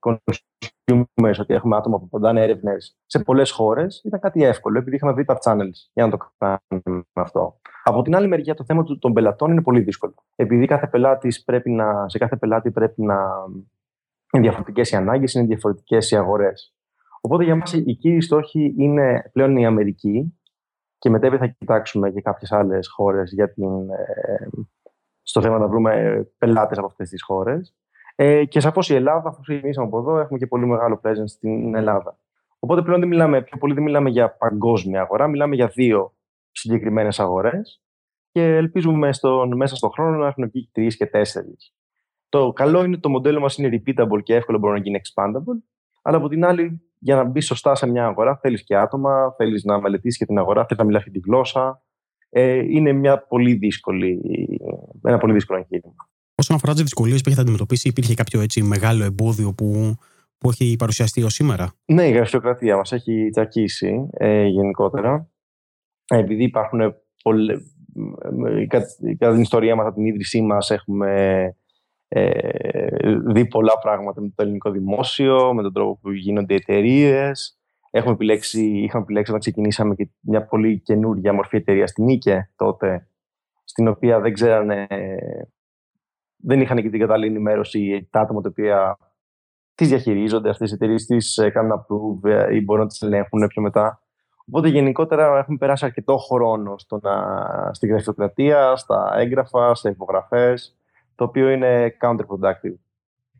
consumers, 0.00 1.34
ότι 1.40 1.54
έχουμε 1.54 1.76
άτομα 1.76 1.98
που 1.98 2.08
ποντάνε 2.08 2.42
έρευνες 2.42 2.96
σε 3.06 3.18
πολλές 3.18 3.50
χώρες, 3.50 4.02
ήταν 4.04 4.20
κάτι 4.20 4.44
εύκολο, 4.44 4.78
επειδή 4.78 4.96
είχαμε 4.96 5.12
βρει 5.12 5.24
τα 5.24 5.38
channels 5.44 5.90
για 5.92 6.06
να 6.06 6.10
το 6.10 6.18
κάνουμε 6.38 7.04
αυτό. 7.12 7.60
Από 7.82 8.02
την 8.02 8.14
άλλη 8.16 8.28
μεριά, 8.28 8.54
το 8.54 8.64
θέμα 8.64 8.84
των 8.98 9.12
πελατών 9.12 9.50
είναι 9.50 9.62
πολύ 9.62 9.80
δύσκολο. 9.80 10.14
Επειδή 10.36 10.66
κάθε 10.66 10.86
πελάτης 10.86 11.44
πρέπει 11.44 11.70
να, 11.70 12.08
σε 12.08 12.18
κάθε 12.18 12.36
πελάτη 12.36 12.70
πρέπει 12.70 13.02
να 13.02 13.16
είναι 14.32 14.42
διαφορετικές 14.42 14.90
οι 14.90 14.96
ανάγκες, 14.96 15.34
είναι 15.34 15.46
διαφορετικές 15.46 16.10
οι 16.10 16.16
αγορές. 16.16 16.74
Οπότε 17.20 17.44
για 17.44 17.56
μας 17.56 17.72
οι 17.72 17.94
κύριοι 17.94 18.20
στόχοι 18.20 18.74
είναι 18.78 19.30
πλέον 19.32 19.56
η 19.56 19.66
Αμερική 19.66 20.40
και 20.98 21.10
μετά 21.10 21.38
θα 21.38 21.46
κοιτάξουμε 21.46 22.10
και 22.10 22.20
κάποιες 22.20 22.52
άλλες 22.52 22.88
χώρες 22.88 23.32
για 23.32 23.52
την, 23.52 23.90
ε, 23.90 24.48
στο 25.30 25.40
θέμα 25.40 25.58
να 25.58 25.68
βρούμε 25.68 26.26
πελάτες 26.38 26.78
από 26.78 26.86
αυτές 26.86 27.08
τις 27.08 27.22
χώρες. 27.22 27.74
Ε, 28.14 28.44
και 28.44 28.60
σαφώς 28.60 28.90
η 28.90 28.94
Ελλάδα, 28.94 29.28
αφού 29.28 29.40
ξεκινήσαμε 29.40 29.86
από 29.86 29.98
εδώ, 29.98 30.18
έχουμε 30.18 30.38
και 30.38 30.46
πολύ 30.46 30.66
μεγάλο 30.66 31.00
presence 31.04 31.28
στην 31.28 31.74
Ελλάδα. 31.74 32.18
Οπότε 32.58 32.82
πλέον 32.82 33.00
δεν 33.00 33.08
μιλάμε, 33.08 33.42
πιο 33.42 33.58
πολύ 33.58 33.74
δεν 33.74 33.82
μιλάμε 33.82 34.10
για 34.10 34.36
παγκόσμια 34.36 35.00
αγορά, 35.00 35.26
μιλάμε 35.26 35.54
για 35.54 35.66
δύο 35.66 36.14
συγκεκριμένες 36.50 37.20
αγορές 37.20 37.82
και 38.32 38.56
ελπίζουμε 38.56 39.12
στον, 39.12 39.56
μέσα 39.56 39.76
στον 39.76 39.90
χρόνο 39.90 40.16
να 40.16 40.26
έχουν 40.26 40.50
βγει 40.50 40.68
τρεις 40.72 40.96
και 40.96 41.06
τέσσερις. 41.06 41.74
Το 42.28 42.52
καλό 42.52 42.84
είναι 42.84 42.96
το 42.96 43.08
μοντέλο 43.08 43.40
μας 43.40 43.58
είναι 43.58 43.82
repeatable 43.86 44.22
και 44.22 44.34
εύκολο 44.34 44.58
μπορεί 44.58 44.72
να 44.72 44.80
γίνει 44.80 45.00
expandable, 45.02 45.62
αλλά 46.02 46.16
από 46.16 46.28
την 46.28 46.44
άλλη, 46.44 46.82
για 46.98 47.16
να 47.16 47.24
μπει 47.24 47.40
σωστά 47.40 47.74
σε 47.74 47.86
μια 47.86 48.06
αγορά, 48.06 48.36
θέλεις 48.36 48.64
και 48.64 48.76
άτομα, 48.76 49.34
θέλεις 49.36 49.64
να 49.64 49.80
μελετήσεις 49.80 50.18
και 50.18 50.26
την 50.26 50.38
αγορά, 50.38 50.60
θέλεις 50.64 50.78
να 50.78 50.84
μιλάς 50.84 51.00
αυτή 51.00 51.12
τη 51.12 51.28
γλώσσα. 51.28 51.82
Ε, 52.32 52.52
είναι 52.52 52.92
μια 52.92 53.26
πολύ 53.26 53.54
δύσκολη, 53.54 54.20
ένα 55.02 55.18
πολύ 55.18 55.32
δύσκολο 55.32 55.58
εγχείρημα. 55.58 55.94
Όσον 56.34 56.56
αφορά 56.56 56.72
τις 56.72 56.82
δυσκολίες 56.82 57.20
που 57.20 57.24
έχετε 57.26 57.42
αντιμετωπίσει, 57.42 57.88
υπήρχε 57.88 58.14
κάποιο 58.14 58.40
έτσι 58.40 58.62
μεγάλο 58.62 59.04
εμπόδιο 59.04 59.52
που, 59.52 59.96
που 60.38 60.50
έχει 60.50 60.76
παρουσιαστεί 60.78 61.22
ως 61.22 61.34
σήμερα; 61.34 61.72
Ναι, 61.84 62.08
η 62.08 62.10
γραφειοκρατία 62.10 62.76
μας 62.76 62.92
έχει 62.92 63.28
τσακίσει 63.30 64.08
ε, 64.10 64.44
γενικότερα. 64.44 65.30
Επειδή 66.06 66.42
υπάρχουν 66.42 66.94
πολλέ. 67.22 67.54
Κατά 69.18 69.32
την 69.32 69.40
ιστορία 69.40 69.76
μας, 69.76 69.86
από 69.86 69.94
την 69.94 70.06
ίδρυσή 70.06 70.42
μας, 70.42 70.70
έχουμε 70.70 71.42
ε, 72.08 72.30
δει 73.32 73.46
πολλά 73.46 73.78
πράγματα 73.78 74.20
με 74.20 74.28
το 74.34 74.42
ελληνικό 74.42 74.70
δημόσιο, 74.70 75.54
με 75.54 75.62
τον 75.62 75.72
τρόπο 75.72 75.98
που 76.02 76.12
γίνονται 76.12 76.54
οι 76.54 76.56
εταιρείες. 76.56 77.58
Έχουμε 77.90 78.12
επιλέξει, 78.12 78.66
είχαμε 78.66 79.02
επιλέξει 79.02 79.30
όταν 79.30 79.40
ξεκινήσαμε 79.40 79.94
και 79.94 80.08
μια 80.20 80.46
πολύ 80.46 80.80
καινούργια 80.80 81.32
μορφή 81.32 81.56
εταιρεία 81.56 81.86
στην 81.86 82.04
Νίκε 82.04 82.50
τότε, 82.56 83.08
στην 83.70 83.88
οποία 83.88 84.20
δεν 84.20 84.32
ξέρανε 84.32 84.86
δεν 86.42 86.60
είχαν 86.60 86.82
και 86.82 86.90
την 86.90 87.00
κατάλληλη 87.00 87.30
ενημέρωση 87.30 88.08
τα 88.10 88.20
άτομα 88.20 88.40
τα 88.40 88.48
οποία 88.48 88.98
τις 89.74 89.88
διαχειρίζονται, 89.88 90.50
αυτές 90.50 90.70
οι 90.70 90.74
εταιρείες 90.74 91.06
τις 91.06 91.36
ε, 91.36 91.50
κάνουν 91.50 91.72
approve 91.78 92.30
ε, 92.30 92.54
ή 92.54 92.60
μπορούν 92.60 92.82
να 92.82 92.88
τις 92.88 93.02
ελέγχουν 93.02 93.46
πιο 93.46 93.62
μετά. 93.62 94.02
Οπότε 94.46 94.68
γενικότερα 94.68 95.38
έχουμε 95.38 95.56
περάσει 95.56 95.84
αρκετό 95.84 96.16
χρόνο 96.16 96.78
στο 96.78 96.98
να, 97.02 97.14
στην 97.72 97.88
γραφειοκρατία, 97.88 98.76
στα 98.76 99.12
έγγραφα, 99.16 99.74
σε 99.74 99.88
υπογραφές, 99.88 100.76
το 101.14 101.24
οποίο 101.24 101.50
είναι 101.50 101.96
counterproductive. 102.00 102.74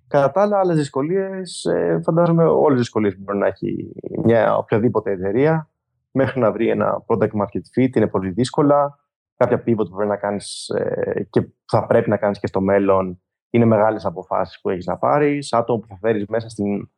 Κατά 0.08 0.30
τα 0.30 0.42
άλλα, 0.42 0.58
άλλες 0.58 0.76
δυσκολίες, 0.76 1.64
ε, 1.64 2.00
φαντάζομαι 2.04 2.44
όλες 2.44 2.68
τις 2.68 2.78
δυσκολίες 2.80 3.14
που 3.16 3.22
μπορεί 3.22 3.38
να 3.38 3.46
έχει 3.46 3.92
μια 4.24 4.56
οποιαδήποτε 4.56 5.10
εταιρεία, 5.10 5.68
μέχρι 6.10 6.40
να 6.40 6.52
βρει 6.52 6.68
ένα 6.68 7.04
product 7.06 7.30
market 7.30 7.80
fit 7.80 7.96
είναι 7.96 8.06
πολύ 8.06 8.30
δύσκολα 8.30 8.99
κάποια 9.44 9.62
pivot 9.66 9.88
που 9.88 9.96
πρέπει 9.96 10.10
να 10.10 10.16
κάνεις 10.16 10.68
ε, 10.68 11.26
και 11.30 11.48
θα 11.64 11.86
πρέπει 11.86 12.08
να 12.08 12.16
κάνεις 12.16 12.38
και 12.40 12.46
στο 12.46 12.60
μέλλον 12.60 13.22
είναι 13.50 13.64
μεγάλες 13.64 14.04
αποφάσεις 14.04 14.60
που 14.60 14.70
έχεις 14.70 14.86
να 14.86 14.98
πάρεις. 14.98 15.52
Άτομα 15.52 15.80
που 15.80 15.86
θα 15.86 15.96
φέρεις 16.00 16.26
μέσα 16.26 16.48
στην, 16.48 16.90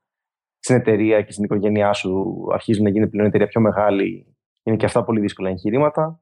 στην 0.58 0.76
εταιρεία 0.76 1.22
και 1.22 1.32
στην 1.32 1.44
οικογένειά 1.44 1.92
σου 1.92 2.44
αρχίζουν 2.52 2.84
να 2.84 2.90
γίνει 2.90 3.08
πλέον 3.08 3.26
εταιρεία 3.26 3.46
πιο 3.46 3.60
μεγάλη. 3.60 4.36
Είναι 4.62 4.76
και 4.76 4.84
αυτά 4.84 5.04
πολύ 5.04 5.20
δύσκολα 5.20 5.48
εγχειρήματα. 5.48 6.20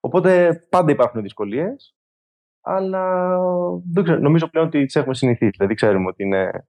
Οπότε 0.00 0.62
πάντα 0.68 0.92
υπάρχουν 0.92 1.22
δυσκολίες, 1.22 1.96
αλλά 2.60 3.36
δεν 3.92 4.04
ξέρω, 4.04 4.20
νομίζω 4.20 4.48
πλέον 4.48 4.66
ότι 4.66 4.84
τις 4.84 4.96
έχουμε 4.96 5.14
συνηθίσει. 5.14 5.50
Δηλαδή 5.56 5.74
ξέρουμε 5.74 6.06
ότι 6.06 6.22
είναι. 6.22 6.68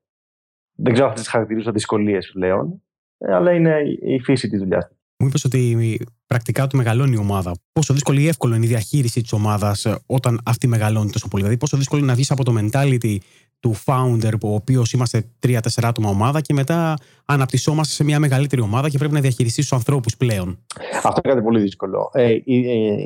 Δεν 0.75 0.93
ξέρω 0.93 1.07
αν 1.07 1.13
θα 1.13 1.19
τις 1.19 1.29
χαρακτηρίσω 1.29 1.71
δυσκολίες 1.71 2.31
πλέον, 2.33 2.83
ε, 3.17 3.33
αλλά 3.33 3.53
είναι 3.53 3.81
η 4.01 4.19
φύση 4.19 4.49
της 4.49 4.59
δουλειάς. 4.59 4.98
Μου 5.21 5.27
είπες 5.27 5.43
ότι 5.43 5.99
πρακτικά 6.27 6.63
ότι 6.63 6.75
μεγαλώνει 6.75 7.13
η 7.13 7.17
ομάδα. 7.17 7.51
Πόσο 7.71 7.93
δύσκολη 7.93 8.21
ή 8.21 8.27
εύκολο 8.27 8.55
είναι 8.55 8.65
η 8.65 8.67
διαχείριση 8.67 9.21
της 9.21 9.33
ομάδας 9.33 9.85
ε, 9.85 9.97
όταν 10.05 10.39
αυτή 10.45 10.67
μεγαλώνει 10.67 11.09
τόσο 11.09 11.27
πολύ; 11.27 11.41
Δηλαδή, 11.43 11.59
πόσο 11.59 11.77
δύσκολο 11.77 11.99
είναι 12.01 12.09
να 12.09 12.15
βγεις 12.15 12.31
από 12.31 12.43
το 12.43 12.53
mentality 12.59 13.17
του 13.59 13.75
founder, 13.85 14.33
ο 14.43 14.53
οποίος 14.53 14.91
είμαστε 14.93 15.25
τρία-τέσσερα 15.39 15.87
άτομα 15.87 16.09
ομάδα 16.09 16.41
και 16.41 16.53
μετά 16.53 16.97
αναπτυσσόμαστε 17.25 17.93
σε 17.93 18.03
μια 18.03 18.19
μεγαλύτερη 18.19 18.61
ομάδα 18.61 18.89
και 18.89 18.97
πρέπει 18.97 19.13
να 19.13 19.19
διαχειριστείς 19.19 19.67
τους 19.67 19.73
ανθρώπους 19.77 20.17
πλέον; 20.17 20.59
Αυτό 21.03 21.21
είναι 21.23 21.33
κάτι 21.33 21.45
πολύ 21.45 21.59
δύσκολο. 21.59 22.09
Ε, 22.13 22.23
ε 22.23 22.39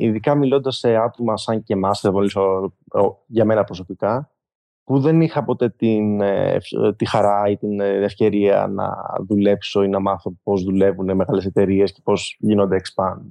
ειδικά 0.00 0.34
μιλώντας 0.34 0.76
σε 0.76 0.96
άτομα 0.96 1.36
σαν 1.36 1.62
και 1.62 1.72
εμάς, 1.72 2.04
για 3.26 3.44
μένα 3.44 3.64
προσωπικά, 3.64 4.33
που 4.84 5.00
δεν 5.00 5.20
είχα 5.20 5.44
ποτέ 5.44 5.68
την, 5.68 6.20
ε, 6.20 6.58
τη 6.96 7.04
χαρά 7.06 7.48
ή 7.48 7.56
την 7.56 7.80
ε, 7.80 7.88
ευκαιρία 7.88 8.66
να 8.66 8.96
δουλέψω 9.28 9.82
ή 9.82 9.88
να 9.88 10.00
μάθω 10.00 10.32
πώς 10.42 10.64
δουλεύουν 10.64 11.14
μεγάλες 11.14 11.44
εταιρείες 11.44 11.92
και 11.92 12.00
πώς 12.04 12.36
γίνονται 12.38 12.80
expand. 12.80 13.28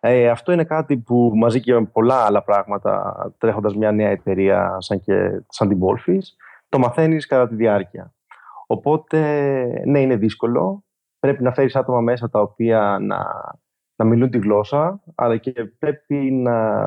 Ε, 0.00 0.28
αυτό 0.28 0.52
είναι 0.52 0.64
κάτι 0.64 0.96
που 0.96 1.32
μαζί 1.34 1.60
και 1.60 1.72
με 1.72 1.84
πολλά 1.84 2.24
άλλα 2.24 2.42
πράγματα, 2.42 3.14
τρέχοντας 3.38 3.76
μια 3.76 3.92
νέα 3.92 4.10
εταιρεία 4.10 4.76
σαν, 4.78 5.00
και, 5.00 5.42
σαν 5.48 5.68
την 5.68 5.78
Bolfis, 5.82 6.22
το 6.68 6.78
μαθαίνεις 6.78 7.26
κατά 7.26 7.48
τη 7.48 7.54
διάρκεια. 7.54 8.12
Οπότε, 8.66 9.20
ναι, 9.86 10.00
είναι 10.00 10.16
δύσκολο. 10.16 10.84
Πρέπει 11.18 11.42
να 11.42 11.52
φέρεις 11.52 11.76
άτομα 11.76 12.00
μέσα 12.00 12.30
τα 12.30 12.40
οποία 12.40 12.98
να, 13.00 13.24
να 13.96 14.04
μιλούν 14.04 14.30
τη 14.30 14.38
γλώσσα, 14.38 15.02
αλλά 15.14 15.36
και 15.36 15.52
πρέπει 15.78 16.14
να 16.14 16.86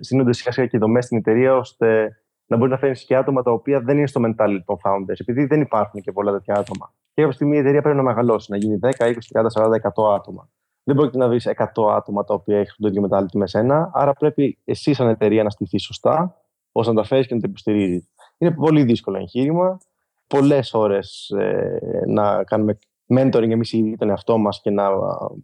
στείνονται 0.00 0.32
σιγά 0.32 0.52
σιγά 0.52 0.66
και 0.66 0.78
δομές 0.78 1.04
στην 1.04 1.18
εταιρεία, 1.18 1.56
ώστε 1.56 2.19
να 2.50 2.56
μπορεί 2.56 2.70
να 2.70 2.78
φέρνει 2.78 2.96
και 2.96 3.16
άτομα 3.16 3.42
τα 3.42 3.50
οποία 3.50 3.80
δεν 3.80 3.96
είναι 3.96 4.06
στο 4.06 4.20
mentality 4.24 4.60
των 4.64 4.76
founders, 4.84 5.16
επειδή 5.16 5.44
δεν 5.44 5.60
υπάρχουν 5.60 6.00
και 6.00 6.12
πολλά 6.12 6.32
τέτοια 6.32 6.54
άτομα. 6.54 6.92
Και 7.14 7.20
κάποια 7.20 7.32
στιγμή 7.32 7.56
η 7.56 7.58
εταιρεία 7.58 7.82
πρέπει 7.82 7.96
να 7.96 8.02
μεγαλώσει, 8.02 8.50
να 8.50 8.56
γίνει 8.56 8.78
10, 8.82 8.88
20, 8.98 9.12
30, 9.32 9.46
40, 9.54 9.70
100 9.94 10.14
άτομα. 10.14 10.48
Δεν 10.82 10.96
μπορεί 10.96 11.10
να 11.12 11.28
βρεις 11.28 11.48
100 11.74 11.90
άτομα 11.90 12.24
τα 12.24 12.34
οποία 12.34 12.58
έχουν 12.58 12.76
το 12.78 12.88
ίδιο 12.88 13.08
mentality 13.10 13.34
με 13.34 13.46
σένα. 13.46 13.90
Άρα 13.92 14.12
πρέπει 14.12 14.58
εσύ, 14.64 14.92
σαν 14.92 15.08
εταιρεία, 15.08 15.42
να 15.42 15.50
στηθείς 15.50 15.84
σωστά, 15.84 16.36
ώστε 16.72 16.92
να 16.92 17.00
τα 17.00 17.06
φέρεις 17.06 17.26
και 17.26 17.34
να 17.34 17.40
τα 17.40 17.46
υποστηρίζεις. 17.48 18.10
Είναι 18.38 18.50
πολύ 18.50 18.82
δύσκολο 18.82 19.18
εγχείρημα. 19.18 19.78
Πολλές 20.26 20.74
ώρες 20.74 21.28
ε, 21.38 22.02
να 22.06 22.44
κάνουμε 22.44 22.78
mentoring 23.14 23.50
εμείς 23.50 23.72
ήδη 23.72 23.96
τον 23.96 24.08
εαυτό 24.10 24.38
μας 24.38 24.60
και 24.60 24.70
να 24.70 24.88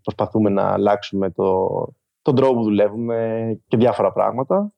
προσπαθούμε 0.03 0.51
να 0.51 0.73
αλλάξουμε 0.73 1.31
το, 1.31 1.69
τον 2.23 2.35
τρόπο 2.35 2.55
που 2.55 2.62
δουλεύουμε 2.62 3.61
και 3.66 3.77
διάφορα 3.77 4.12
πράγματα. 4.12 4.73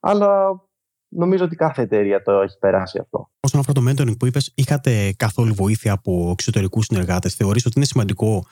Αλλά 0.00 0.60
νομίζω 1.08 1.44
ότι 1.44 1.56
κάθε 1.56 1.82
εταιρεία 1.82 2.22
το 2.22 2.32
έχει 2.32 2.58
περάσει 2.58 2.98
αυτό. 2.98 3.30
Όσον 3.40 3.60
αφορά 3.60 3.80
το 3.80 3.90
mentoring 3.90 4.18
που 4.18 4.26
είπες, 4.26 4.52
είχατε 4.54 5.12
καθόλου 5.16 5.54
βοήθεια 5.54 5.92
από 5.92 6.28
εξωτερικούς 6.32 6.84
συνεργάτες; 6.84 7.34
Θεωρείς 7.34 7.66
ότι 7.66 7.74
είναι 7.76 7.86
σημαντικό 7.86 8.44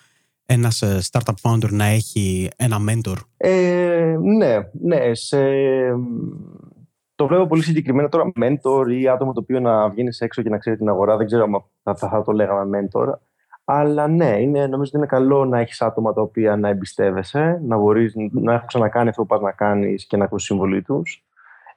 ένας 0.47 0.83
ε, 0.83 0.99
startup 1.11 1.35
founder 1.43 1.71
να 1.71 1.85
έχει 1.85 2.49
ένα 2.57 2.77
mentor; 2.88 3.17
Ε, 3.37 4.17
ναι, 4.21 4.57
ναι. 4.73 5.14
Σε... 5.14 5.38
Το 7.14 7.27
βλέπω 7.27 7.47
πολύ 7.47 7.62
συγκεκριμένα 7.62 8.09
τώρα 8.09 8.33
mentor 8.40 8.87
ή 8.88 9.09
άτομο 9.09 9.33
το 9.33 9.40
οποίο 9.40 9.61
να 9.61 9.88
βγαίνει 9.88 10.17
έξω 10.19 10.43
και 10.43 10.49
να 10.49 10.59
ξέρει 10.59 10.77
την 10.77 10.88
αγορά. 10.88 11.17
Δεν 11.17 11.27
ξέρω 11.27 11.45
αν 11.83 11.95
θα, 11.97 12.09
θα 12.09 12.23
το 12.23 12.33
λέγαμε 12.33 12.88
mentor. 12.93 13.12
Αλλά 13.64 14.09
ναι, 14.09 14.40
είναι, 14.40 14.67
νομίζω 14.67 14.83
ότι 14.83 14.97
είναι 14.97 15.07
καλό 15.07 15.45
να 15.45 15.59
έχεις 15.59 15.83
άτομα 15.83 16.12
τα 16.12 16.21
οποία 16.21 16.57
να 16.57 16.69
εμπιστεύεσαι, 16.69 17.61
να 17.67 17.79
μπορείς 17.79 18.14
να 18.33 18.53
έχουν 18.55 18.67
ξανακάνει 18.67 19.09
αυτό 19.09 19.23
που 19.23 19.29
πας 19.29 19.40
να 19.40 19.53
κάνεις 19.53 20.07
και 20.07 20.17
να 20.17 20.25
ακούσει 20.25 20.47
συμβολή 20.47 20.83
τους. 20.83 21.25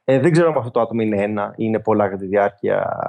Ε, 0.10 0.20
δεν 0.20 0.32
ξέρω 0.32 0.50
αν 0.50 0.58
αυτό 0.58 0.72
το 0.72 0.82
άτομο 0.82 1.02
είναι 1.02 1.22
ένα 1.22 1.50
ή 1.52 1.54
είναι 1.58 1.80
πολλά 1.80 2.08
για 2.08 2.18
τη 2.18 2.26
διάρκεια 2.26 3.00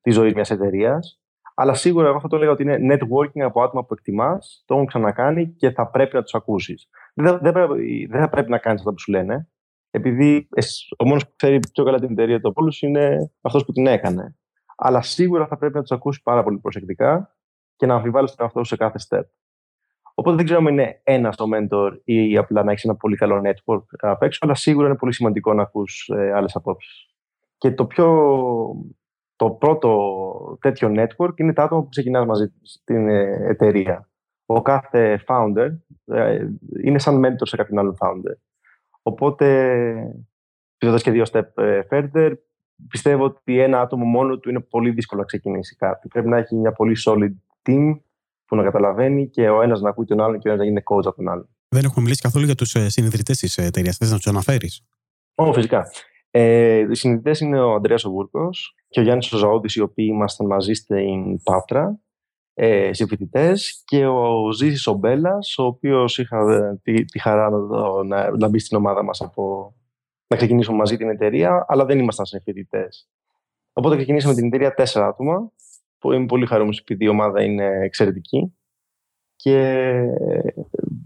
της 0.00 0.14
ζωής 0.14 0.34
μιας 0.34 0.50
εταιρείας. 0.50 1.20
Αλλά 1.54 1.74
σίγουρα 1.74 2.08
εγώ 2.08 2.20
θα 2.20 2.28
το 2.28 2.36
έλεγα 2.36 2.50
ότι 2.50 2.62
είναι 2.62 2.78
networking 2.94 3.40
από 3.40 3.62
άτομα 3.62 3.84
που 3.84 3.94
εκτιμάς, 3.94 4.62
το 4.66 4.74
έχουν 4.74 4.86
ξανακάνει 4.86 5.48
και 5.48 5.70
θα 5.70 5.90
πρέπει 5.90 6.14
να 6.14 6.22
τους 6.22 6.34
ακούσεις. 6.34 6.88
Δεν, 7.14 7.38
δεν, 7.38 7.52
δεν 8.08 8.20
θα 8.20 8.28
πρέπει 8.28 8.50
να 8.50 8.58
κάνεις 8.58 8.80
αυτά 8.80 8.92
που 8.92 8.98
σου 8.98 9.10
λένε, 9.10 9.48
επειδή 9.90 10.48
ο 10.98 11.04
μόνος 11.04 11.26
που 11.26 11.32
ξέρει 11.36 11.58
πιο 11.72 11.84
καλά 11.84 11.98
την 11.98 12.10
εταιρεία 12.10 12.40
του 12.40 12.52
όλους 12.54 12.82
είναι 12.82 13.32
αυτός 13.40 13.64
που 13.64 13.72
την 13.72 13.86
έκανε. 13.86 14.36
Αλλά 14.76 15.02
σίγουρα 15.02 15.46
θα 15.46 15.56
πρέπει 15.56 15.74
να 15.74 15.80
τους 15.80 15.92
ακούσεις 15.92 16.22
πάρα 16.22 16.42
πολύ 16.42 16.58
προσεκτικά 16.58 17.36
και 17.76 17.86
να 17.86 17.94
αμφιβάλλεις 17.94 18.34
τον 18.34 18.44
εαυτό 18.44 18.64
σε 18.64 18.76
κάθε 18.76 18.98
step. 19.08 19.22
Οπότε 20.20 20.36
δεν 20.36 20.44
ξέρω 20.44 20.60
αν 20.60 20.66
είναι 20.66 21.00
ένας 21.02 21.36
το 21.36 21.44
mentor 21.54 21.98
ή 22.04 22.36
απλά 22.36 22.64
να 22.64 22.70
έχεις 22.70 22.84
ένα 22.84 22.96
πολύ 22.96 23.16
καλό 23.16 23.42
network 23.44 23.82
απ' 23.98 24.22
έξω, 24.22 24.38
αλλά 24.42 24.54
σίγουρα 24.54 24.86
είναι 24.86 24.96
πολύ 24.96 25.14
σημαντικό 25.14 25.54
να 25.54 25.62
ακούς 25.62 26.10
ε, 26.14 26.32
άλλες 26.32 26.56
απόψεις. 26.56 27.06
Και 27.58 27.72
το 27.72 27.86
πιο. 27.86 28.06
Το 29.36 29.50
πρώτο 29.50 30.58
τέτοιο 30.60 30.94
network 30.96 31.32
είναι 31.36 31.52
τα 31.52 31.62
άτομα 31.62 31.82
που 31.82 31.88
ξεκινάς 31.88 32.26
μαζί 32.26 32.52
στην 32.62 33.08
ε, 33.08 33.46
εταιρεία. 33.48 34.08
Ο 34.46 34.62
κάθε 34.62 35.24
founder 35.26 35.70
ε, 36.04 36.46
είναι 36.82 36.98
σαν 36.98 37.24
mentor 37.24 37.42
σε 37.42 37.56
κάποιον 37.56 37.78
άλλον 37.78 37.96
founder. 37.98 38.36
Οπότε, 39.02 39.46
πήγοντα 40.78 40.98
και 40.98 41.10
δύο 41.10 41.24
step 41.32 41.42
ε, 41.54 41.80
further, 41.90 42.32
πιστεύω 42.88 43.24
ότι 43.24 43.60
ένα 43.60 43.80
άτομο 43.80 44.04
μόνο 44.04 44.38
του 44.38 44.50
είναι 44.50 44.60
πολύ 44.60 44.90
δύσκολο 44.90 45.20
να 45.20 45.26
ξεκινήσει 45.26 45.76
κάτι. 45.76 46.08
Πρέπει 46.08 46.28
να 46.28 46.36
έχει 46.36 46.54
μια 46.54 46.72
πολύ 46.72 46.96
solid 47.06 47.32
team 47.68 48.00
που 48.50 48.56
να 48.56 48.62
καταλαβαίνει 48.62 49.28
και 49.28 49.48
ο 49.48 49.62
ένας 49.62 49.80
να 49.80 49.88
ακούει 49.88 50.04
τον 50.04 50.20
άλλον 50.20 50.38
και 50.38 50.48
ο 50.48 50.52
ένας 50.52 50.64
να 50.64 50.70
γίνει 50.70 50.82
coach 50.84 51.06
από 51.06 51.16
τον 51.16 51.28
άλλον. 51.28 51.48
Δεν 51.68 51.84
έχουμε 51.84 52.02
μιλήσει 52.02 52.20
καθόλου 52.20 52.44
για 52.44 52.54
τους 52.54 52.74
ε, 52.74 52.88
συνειδητές 52.88 53.38
της 53.38 53.58
εταιρείας. 53.58 53.96
Θες 53.96 54.10
να 54.10 54.16
τους 54.16 54.26
αναφέρεις; 54.26 54.82
Ω, 55.34 55.52
φυσικά. 55.52 55.90
Ε, 56.30 56.86
οι 56.90 56.94
συνειδητές 56.94 57.40
είναι 57.40 57.60
ο 57.60 57.74
Αντρέα 57.74 57.96
Οβούρκο 58.04 58.50
και 58.88 59.00
ο 59.00 59.02
Γιάννης 59.02 59.32
Οζαώδη, 59.32 59.68
οι 59.74 59.80
οποίοι 59.80 60.08
ήμασταν 60.10 60.46
μαζί 60.46 60.72
στην 60.72 61.42
Πάτρα, 61.42 62.00
ε, 62.54 62.92
συμφοιτητέ, 62.92 63.54
και 63.84 64.06
ο 64.06 64.52
Ζήσης 64.52 64.86
Ομπέλα, 64.86 65.38
ο 65.58 65.62
οποίος 65.62 66.18
είχα 66.18 66.52
ε, 66.52 66.80
τη, 66.82 67.04
τη 67.04 67.18
χαρά 67.18 67.50
να, 67.50 68.04
να, 68.04 68.36
να 68.36 68.48
μπει 68.48 68.58
στην 68.58 68.76
ομάδα 68.76 69.02
μας 69.02 69.20
από 69.20 69.74
να 70.26 70.36
ξεκινήσουμε 70.36 70.76
μαζί 70.76 70.96
την 70.96 71.08
εταιρεία, 71.08 71.64
αλλά 71.68 71.84
δεν 71.84 71.98
ήμασταν 71.98 72.26
συμφοιτητέ. 72.26 72.88
Οπότε 73.72 73.96
ξεκινήσαμε 73.96 74.34
την 74.34 74.46
εταιρεία 74.46 74.74
τέσσερα 74.74 75.06
άτομα 75.06 75.52
Είμαι 76.04 76.26
πολύ 76.26 76.46
χαρούμενος 76.46 76.78
επειδή 76.78 77.04
η 77.04 77.08
ομάδα 77.08 77.42
είναι 77.42 77.64
εξαιρετική 77.82 78.54
και 79.36 79.94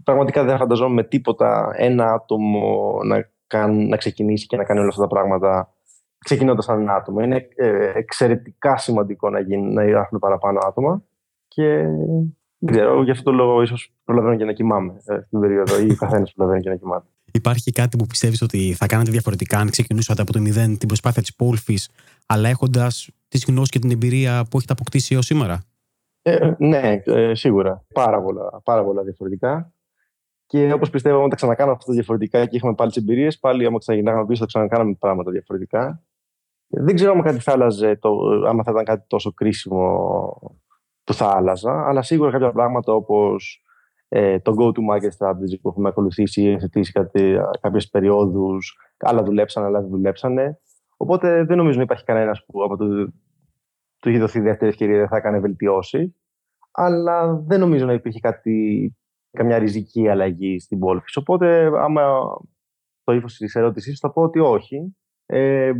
πραγματικά 0.03 0.43
δεν 0.43 0.57
φανταζόμουν 0.57 0.93
με 0.93 1.03
τίποτα 1.03 1.73
ένα 1.75 2.11
άτομο 2.11 2.99
να, 3.03 3.29
καν, 3.47 3.87
να 3.87 3.97
ξεκινήσει 3.97 4.45
και 4.45 4.57
να 4.57 4.63
κάνει 4.63 4.79
όλα 4.79 4.89
αυτά 4.89 5.01
τα 5.01 5.07
πράγματα 5.07 5.73
ξεκινώντας 6.17 6.65
σαν 6.65 6.79
ένα 6.79 6.95
άτομο. 6.95 7.19
Είναι 7.19 7.47
ε, 7.55 7.91
εξαιρετικά 7.95 8.77
σημαντικό 8.77 9.29
να, 9.29 9.39
γίνει, 9.39 9.73
να 9.73 9.83
υπάρχουν 9.83 10.19
παραπάνω 10.19 10.59
άτομα 10.63 11.03
και 11.47 11.87
δεν 12.57 12.73
ξέρω, 12.73 13.03
γι' 13.03 13.11
αυτό 13.11 13.23
το 13.23 13.31
λόγο 13.31 13.61
ίσως 13.61 13.93
προλαβαίνω 14.03 14.35
και 14.35 14.45
να 14.45 14.53
κοιμάμαι 14.53 15.01
ε, 15.05 15.19
στην 15.25 15.39
περίοδο 15.39 15.79
ή 15.79 15.91
ο 15.91 15.95
καθένας 15.95 16.33
προλαβαίνει 16.33 16.63
και 16.63 16.69
να 16.69 16.75
κοιμάται. 16.75 17.07
Υπάρχει 17.35 17.71
κάτι 17.71 17.97
που 17.97 18.05
πιστεύεις 18.05 18.41
ότι 18.41 18.73
θα 18.73 18.85
κάνετε 18.85 19.11
διαφορετικά 19.11 19.57
αν 19.59 19.69
ξεκινούσατε 19.69 20.21
από 20.21 20.31
το 20.33 20.39
μηδέν 20.39 20.77
την 20.77 20.87
προσπάθεια 20.87 21.21
της 21.21 21.35
Πόλφης, 21.35 21.89
αλλά 22.25 22.49
έχοντας 22.49 23.09
τη 23.27 23.39
γνώση 23.47 23.71
και 23.71 23.79
την 23.79 23.91
εμπειρία 23.91 24.45
που 24.49 24.57
έχετε 24.57 24.73
αποκτήσει 24.73 25.13
έως 25.15 25.25
σήμερα; 25.25 25.63
Ε, 26.21 26.53
ναι, 26.57 27.01
ε, 27.05 27.35
σίγουρα. 27.35 27.85
Πάρα 27.93 28.21
πολλά, 28.21 28.61
πάρα 28.63 28.83
πολλά 28.83 29.03
διαφορετικά. 29.03 29.73
Και 30.45 30.73
όπως 30.73 30.89
πιστεύω, 30.89 31.17
όταν 31.17 31.29
τα 31.29 31.35
ξανακάναμε 31.35 31.75
αυτά 31.79 31.93
διαφορετικά 31.93 32.45
και 32.45 32.55
είχαμε 32.55 32.73
πάλι 32.73 32.91
τις 32.91 33.01
εμπειρίες, 33.01 33.39
πάλι 33.39 33.65
άμα 33.65 33.77
ξαναγυρνάγαμε 33.77 34.25
πίσω, 34.25 34.39
θα 34.39 34.45
ξανακάναμε 34.45 34.95
πράγματα 34.99 35.31
διαφορετικά. 35.31 36.03
Δεν 36.67 36.95
ξέρω 36.95 37.11
αν 37.11 37.21
κάτι 37.21 37.39
θα 37.39 37.51
άλλαζε, 37.51 37.95
το, 37.95 38.09
άμα 38.47 38.63
θα 38.63 38.71
ήταν 38.71 38.83
κάτι 38.83 39.05
τόσο 39.07 39.33
κρίσιμο 39.33 40.61
που 41.03 41.13
θα 41.13 41.27
άλλαζα, 41.35 41.87
αλλά 41.87 42.01
σίγουρα 42.01 42.31
κάποια 42.31 42.51
πράγματα 42.51 42.93
όπως 42.93 43.64
ε, 44.07 44.39
το 44.39 44.53
go-to-market 44.59 45.09
strategy 45.17 45.59
που 45.61 45.69
έχουμε 45.69 45.89
ακολουθήσει 45.89 46.41
ή 46.41 46.51
εθετήσει 46.51 46.91
κάποιες 47.61 47.89
περιόδους, 47.89 48.77
άλλα 48.97 49.23
δουλέψανε, 49.23 49.65
άλλα 49.65 49.81
δεν 49.81 49.89
δουλέψανε. 49.89 50.59
Οπότε 50.97 51.43
δεν 51.43 51.57
νομίζω 51.57 51.77
να 51.77 51.83
υπάρχει 51.83 52.03
κανένας 52.03 52.45
που 52.45 52.63
από 52.63 52.77
το 52.77 53.13
του 54.05 54.09
είχε 54.09 54.19
δοθεί 54.19 54.39
δεύτερη 54.39 54.69
ευκαιρία 54.69 54.97
δεν 54.97 55.07
θα 55.07 55.17
έκανε 55.17 55.39
βελτιώσει. 55.39 56.15
Αλλά 56.71 57.35
δεν 57.35 57.59
νομίζω 57.59 57.85
να 57.85 57.93
υπήρχε 57.93 58.19
κάτι, 58.19 58.95
καμιά 59.31 59.57
ριζική 59.57 60.07
αλλαγή 60.07 60.59
στην 60.59 60.79
πόλη. 60.79 61.01
Οπότε, 61.15 61.65
άμα 61.65 62.01
το 63.03 63.13
ύφος 63.13 63.35
της 63.35 63.55
ερώτησής 63.55 63.99
θα 63.99 64.11
πω 64.11 64.21
ότι 64.21 64.39
όχι. 64.39 64.95
Ε, 65.25 65.71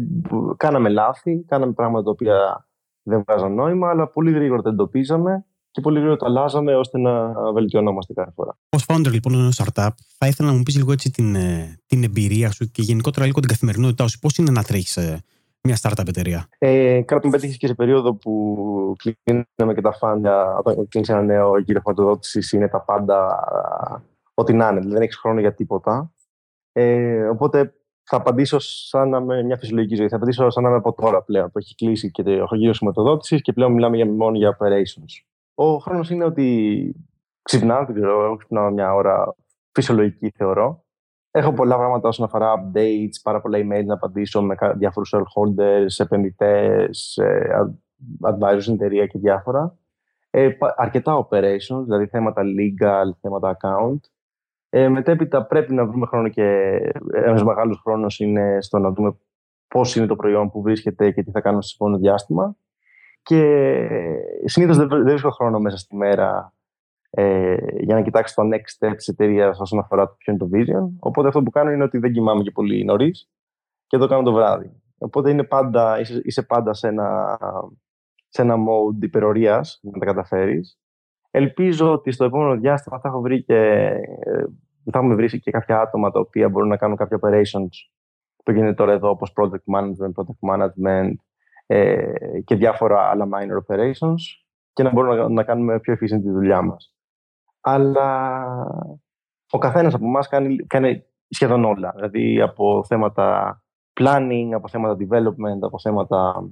κάναμε 0.58 0.90
λάθη, 0.90 1.44
κάναμε 1.48 1.74
πράγματα 1.74 2.04
τα 2.04 2.12
οποία 2.12 2.68
δεν 3.04 3.24
βγάζαν 3.28 3.54
νόημα, 3.54 3.90
αλλά 3.90 4.08
πολύ 4.08 4.32
γρήγορα 4.32 4.62
τα 4.62 4.70
εντοπίζαμε 4.70 5.46
και 5.76 5.82
πολύ 5.82 5.98
γρήγορα 5.98 6.18
τα 6.18 6.26
αλλάζαμε 6.26 6.76
ώστε 6.76 6.98
να 6.98 7.34
βελτιωνόμαστε 7.52 8.14
κάθε 8.14 8.32
φορά. 8.36 8.58
Ω 8.70 8.78
founder 8.88 9.12
λοιπόν 9.12 9.34
ενός 9.34 9.62
startup, 9.64 9.90
θα 10.18 10.28
ήθελα 10.28 10.50
να 10.50 10.56
μου 10.58 10.64
πεις 10.64 10.76
λίγο 10.76 10.92
έτσι 10.92 11.12
την, 11.12 11.36
ε, 11.36 11.80
την 11.86 12.04
εμπειρία 12.04 12.52
σου 12.52 12.72
και 12.72 12.82
γενικότερα 12.82 13.26
λίγο 13.26 13.40
την 13.40 13.50
καθημερινότητά 13.50 14.08
σου. 14.08 14.20
Πώς 14.20 14.38
είναι 14.38 14.52
να 14.52 14.64
τρέχεις 14.64 14.98
ε, 14.98 15.24
μια 15.62 15.78
startup 15.82 16.08
εταιρεία; 16.08 16.48
Ε, 16.58 17.02
κάτι 17.02 17.28
με 17.28 17.32
πέτυχες 17.32 17.58
και 17.58 17.68
σε 17.68 17.74
περίοδο 17.74 18.14
που 18.14 18.96
κλείναμε 19.24 19.74
και 19.74 19.82
τα 19.82 19.92
φάνια. 19.92 20.58
Όταν 20.58 20.88
κλείνεις 20.88 21.10
ένα 21.10 21.22
νέο 21.22 21.58
γύρο 21.58 21.82
χρηματοδότησης, 21.84 22.52
είναι 22.52 22.68
τα 22.68 22.82
πάντα 22.82 23.40
ό,τι 24.34 24.54
να 24.54 24.68
είναι. 24.68 24.80
δεν 24.80 25.02
έχεις 25.02 25.18
χρόνο 25.18 25.40
για 25.40 25.54
τίποτα. 25.54 26.14
Ε, 26.72 27.28
οπότε 27.28 27.74
θα 28.04 28.18
απαντήσω 28.18 28.60
σαν 28.60 29.10
να 29.10 29.18
είμαι 29.18 29.44
μια 29.44 29.58
φυσιολογική 29.58 29.96
ζωή. 29.96 30.08
Θα 30.08 30.16
απαντήσω 30.16 30.50
σαν 30.50 30.64
να 30.64 30.70
είμαι 30.70 30.78
από 30.78 30.94
τώρα 30.94 31.22
πλέον 31.22 31.52
που 31.52 31.58
έχει 31.58 31.76
κλείσει 31.76 32.12
και 32.12 32.24
το 32.24 32.56
γύρο 32.56 32.74
χρηματοδότηση 32.74 33.42
και 33.42 33.54
πλέον 33.54 33.72
μιλάμε 33.72 33.96
για, 33.96 34.06
μόνο 34.06 34.38
για 34.38 34.58
operations. 34.58 35.35
Ο 35.56 35.78
χρόνος 35.78 36.10
είναι 36.10 36.24
ότι 36.24 36.96
ξυπνάω, 37.42 37.86
δεν 37.86 37.96
ξέρω, 37.96 38.24
εγώ 38.24 38.36
ξυπνάω 38.36 38.72
μια 38.72 38.94
ώρα 38.94 39.36
φυσιολογική 39.72 40.32
θεωρώ. 40.36 40.84
Έχω 41.32 41.54
πολλά 41.54 41.78
πράγματα 41.78 42.08
όσον 42.08 42.26
αφορά 42.26 42.54
updates, 42.54 43.22
πάρα 43.24 43.42
πολλά 43.42 43.58
email 43.58 43.86
να 43.86 43.94
απαντήσω 43.94 44.42
με 44.42 44.56
διάφορους 44.76 45.14
shareholders, 45.16 46.04
επενδυτές, 46.04 47.20
advisors 48.22 48.62
στην 48.62 48.74
εταιρεία 48.74 49.06
και 49.06 49.20
διάφορα. 49.20 49.78
Ε, 50.30 50.50
αρκετά 50.76 51.28
operations, 51.28 51.84
δηλαδή 51.84 52.08
θέματα 52.08 52.42
legal, 52.44 53.18
θέματα 53.22 53.58
account. 53.58 54.00
Ε, 54.70 54.90
μετέπειτα 54.90 55.46
πρέπει 55.46 55.74
να 55.74 55.86
βρούμε 55.86 56.06
χρόνο 56.06 56.30
και 56.30 56.44
ένας 57.12 57.44
μεγάλος 57.44 57.80
χρόνος 57.84 58.20
είναι 58.20 58.58
στο 58.62 58.80
να 58.80 58.92
δούμε 58.92 59.18
πώς 59.68 59.96
είναι 59.96 60.06
το 60.06 60.16
προϊόν 60.16 60.52
που 60.52 60.62
βρίσκεται 60.62 61.12
και 61.12 61.24
τι 61.24 61.32
θα 61.32 61.42
κάνουμε 61.42 61.62
στο 61.62 61.76
επόμενο 61.76 62.02
διάστημα. 62.02 62.56
Και 63.26 63.68
συνήθως 64.44 64.78
δεν 64.78 65.04
βρίσκω 65.04 65.30
χρόνο 65.30 65.60
μέσα 65.60 65.78
στη 65.78 65.96
μέρα 65.96 66.54
ε, 67.10 67.58
για 67.80 67.96
να 67.96 68.02
κοιτάξω 68.02 68.36
το 68.36 68.50
next 68.54 68.88
step 68.88 68.94
τη 68.98 69.06
εταιρεία 69.08 69.56
όσον 69.60 69.80
αφορά 69.80 70.08
το 70.08 70.16
ποιο 70.18 70.34
είναι 70.34 70.42
το 70.42 70.50
vision. 70.54 70.98
Οπότε 71.00 71.28
αυτό 71.28 71.44
που 71.44 71.50
κάνω 71.50 71.72
είναι 71.72 71.84
ότι 71.84 71.98
δεν 71.98 72.12
κοιμάμαι 72.12 72.44
και 72.44 72.52
πολύ 72.52 72.84
νωρίς 72.84 73.30
και 73.88 73.98
το 73.98 74.08
κάνω 74.08 74.24
το 74.24 74.34
βράδυ. 74.34 74.72
Οπότε 74.98 75.30
είναι 75.30 75.44
πάντα, 75.44 76.00
είσαι, 76.00 76.22
είσαι 76.24 76.42
πάντα 76.42 76.74
σε 76.74 76.88
ένα, 76.88 77.38
σε 78.28 78.42
ένα 78.42 78.56
mode 78.56 79.04
υπερορίας 79.04 79.80
για 79.82 79.92
να 79.94 80.00
τα 80.00 80.06
καταφέρεις. 80.06 80.80
Ελπίζω 81.32 81.92
ότι 81.92 82.12
στο 82.12 82.26
επόμενο 82.26 82.60
διάστημα 82.60 83.00
θα 83.00 83.08
έχω 83.08 83.22
βρει 83.22 83.44
και 83.44 83.90
θα 84.92 85.00
έχουμε 85.00 85.16
βρει 85.16 85.40
και 85.40 85.52
κάποια 85.52 85.80
άτομα 85.80 86.12
τα 86.12 86.20
οποία 86.20 86.50
μπορούν 86.50 86.70
να 86.70 86.78
κάνουν 86.78 86.98
κάποια 86.98 87.20
operations 87.22 87.74
που 88.44 88.52
γίνεται 88.52 88.74
τώρα 88.74 88.92
εδώ, 88.92 89.10
όπως 89.10 89.34
project 89.36 89.76
management, 89.76 90.12
project 90.16 90.50
management 90.52 91.14
ε, 91.66 92.14
και 92.46 92.56
διάφορα 92.56 93.10
άλλα 93.10 93.28
minor 93.32 93.74
operations 93.74 94.22
και 94.74 94.84
να 94.84 94.92
μπορούμε 94.92 95.16
να, 95.16 95.30
να 95.30 95.44
κάνουμε 95.44 95.80
πιο 95.80 95.94
efficient 95.94 96.22
τη 96.22 96.32
δουλειά 96.32 96.62
μας 96.62 96.96
αλλά 97.68 98.42
ο 99.52 99.58
καθένας 99.58 99.94
από 99.94 100.06
εμάς 100.06 100.28
κάνει, 100.28 100.56
κάνει 100.56 101.04
σχεδόν 101.30 101.66
όλα. 101.66 101.92
Δηλαδή 101.96 102.42
από 102.42 102.84
θέματα 102.88 103.60
planning, 104.00 104.50
από 104.54 104.68
θέματα 104.68 104.98
development, 105.00 105.60
από 105.62 105.80
θέματα 105.80 106.50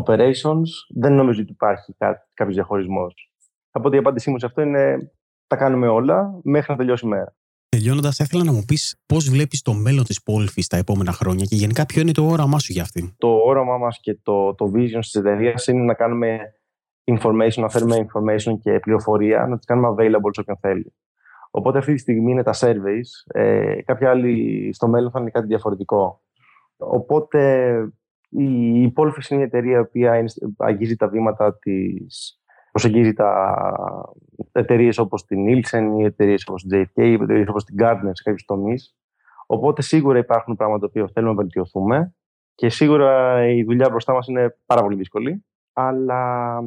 operations, 0.00 0.68
δεν 0.94 1.12
νομίζω 1.12 1.42
ότι 1.42 1.52
υπάρχει 1.52 1.94
κάποιος 2.34 2.54
διαχωρισμός. 2.54 3.32
Οπότε 3.72 3.96
η 3.96 3.98
απάντησή 3.98 4.30
μου 4.30 4.38
σε 4.38 4.46
αυτό 4.46 4.62
είναι 4.62 5.12
τα 5.46 5.56
κάνουμε 5.56 5.88
όλα 5.88 6.40
μέχρι 6.42 6.72
να 6.72 6.78
τελειώσει 6.78 7.06
η 7.06 7.08
μέρα. 7.08 7.34
Τελειώνοντας, 7.68 8.16
θα 8.16 8.24
ήθελα 8.24 8.44
να 8.44 8.52
μου 8.52 8.64
πεις 8.66 9.00
πώς 9.06 9.28
βλέπεις 9.30 9.62
το 9.62 9.72
μέλλον 9.72 10.04
της 10.04 10.22
Πόλφη 10.22 10.62
τα 10.66 10.76
επόμενα 10.76 11.12
χρόνια 11.12 11.44
και 11.44 11.56
γενικά 11.56 11.86
ποιο 11.86 12.00
είναι 12.00 12.12
το 12.12 12.26
όραμά 12.26 12.58
σου 12.58 12.72
για 12.72 12.82
αυτήν. 12.82 13.14
Το 13.18 13.28
όραμά 13.28 13.78
μας 13.78 13.98
και 14.00 14.18
το, 14.22 14.54
το 14.54 14.72
vision 14.74 15.00
τη 15.10 15.18
εταιρεία 15.18 15.54
είναι 15.66 15.82
να 15.82 15.94
κάνουμε 15.94 16.38
information, 17.04 17.56
να 17.56 17.68
φέρουμε 17.68 17.96
information 17.96 18.58
και 18.60 18.78
πληροφορία, 18.78 19.46
να 19.46 19.56
τις 19.56 19.66
κάνουμε 19.66 19.88
available 19.88 20.30
σε 20.32 20.40
όποιον 20.40 20.58
θέλει. 20.60 20.94
Οπότε 21.50 21.78
αυτή 21.78 21.92
τη 21.94 22.00
στιγμή 22.00 22.30
είναι 22.30 22.42
τα 22.42 22.54
surveys. 22.56 23.40
Ε, 23.40 23.82
κάποια 23.82 24.10
άλλη 24.10 24.70
στο 24.72 24.88
μέλλον 24.88 25.10
θα 25.10 25.20
είναι 25.20 25.30
κάτι 25.30 25.46
διαφορετικό. 25.46 26.22
Οπότε 26.76 27.72
η, 28.28 28.82
η 28.82 28.92
Polfix 28.96 29.30
είναι 29.30 29.40
η 29.40 29.44
εταιρεία 29.44 29.76
η 29.76 29.80
οποία 29.80 30.24
αγγίζει 30.56 30.96
τα 30.96 31.08
βήματα 31.08 31.58
της, 31.58 32.40
προσεγγίζει 32.76 33.12
τα 33.12 33.56
εταιρείες 34.52 34.98
όπως 34.98 35.24
την 35.24 35.38
Nielsen, 35.48 35.98
οι 35.98 36.04
εταιρείες 36.04 36.44
όπως 36.46 36.62
την 36.62 36.80
JFK, 36.80 37.02
οι 37.02 37.12
εταιρείες 37.12 37.48
όπως 37.48 37.64
την 37.64 37.76
Gardner 37.78 38.10
σε 38.12 38.22
κάποιους 38.22 38.44
τομείς. 38.44 38.96
Οπότε 39.46 39.82
σίγουρα 39.82 40.18
υπάρχουν 40.18 40.56
πράγματα 40.56 40.90
που 40.90 41.08
θέλουμε 41.12 41.32
να 41.32 41.40
βελτιωθούμε 41.40 42.14
και 42.54 42.68
σίγουρα 42.68 43.42
η 43.48 43.64
δουλειά 43.64 43.88
μπροστά 43.90 44.12
μας 44.12 44.26
είναι 44.26 44.56
πάρα 44.66 44.82
πολύ 44.82 44.96
δύσκολη. 44.96 45.44
Αλλά 45.72 46.60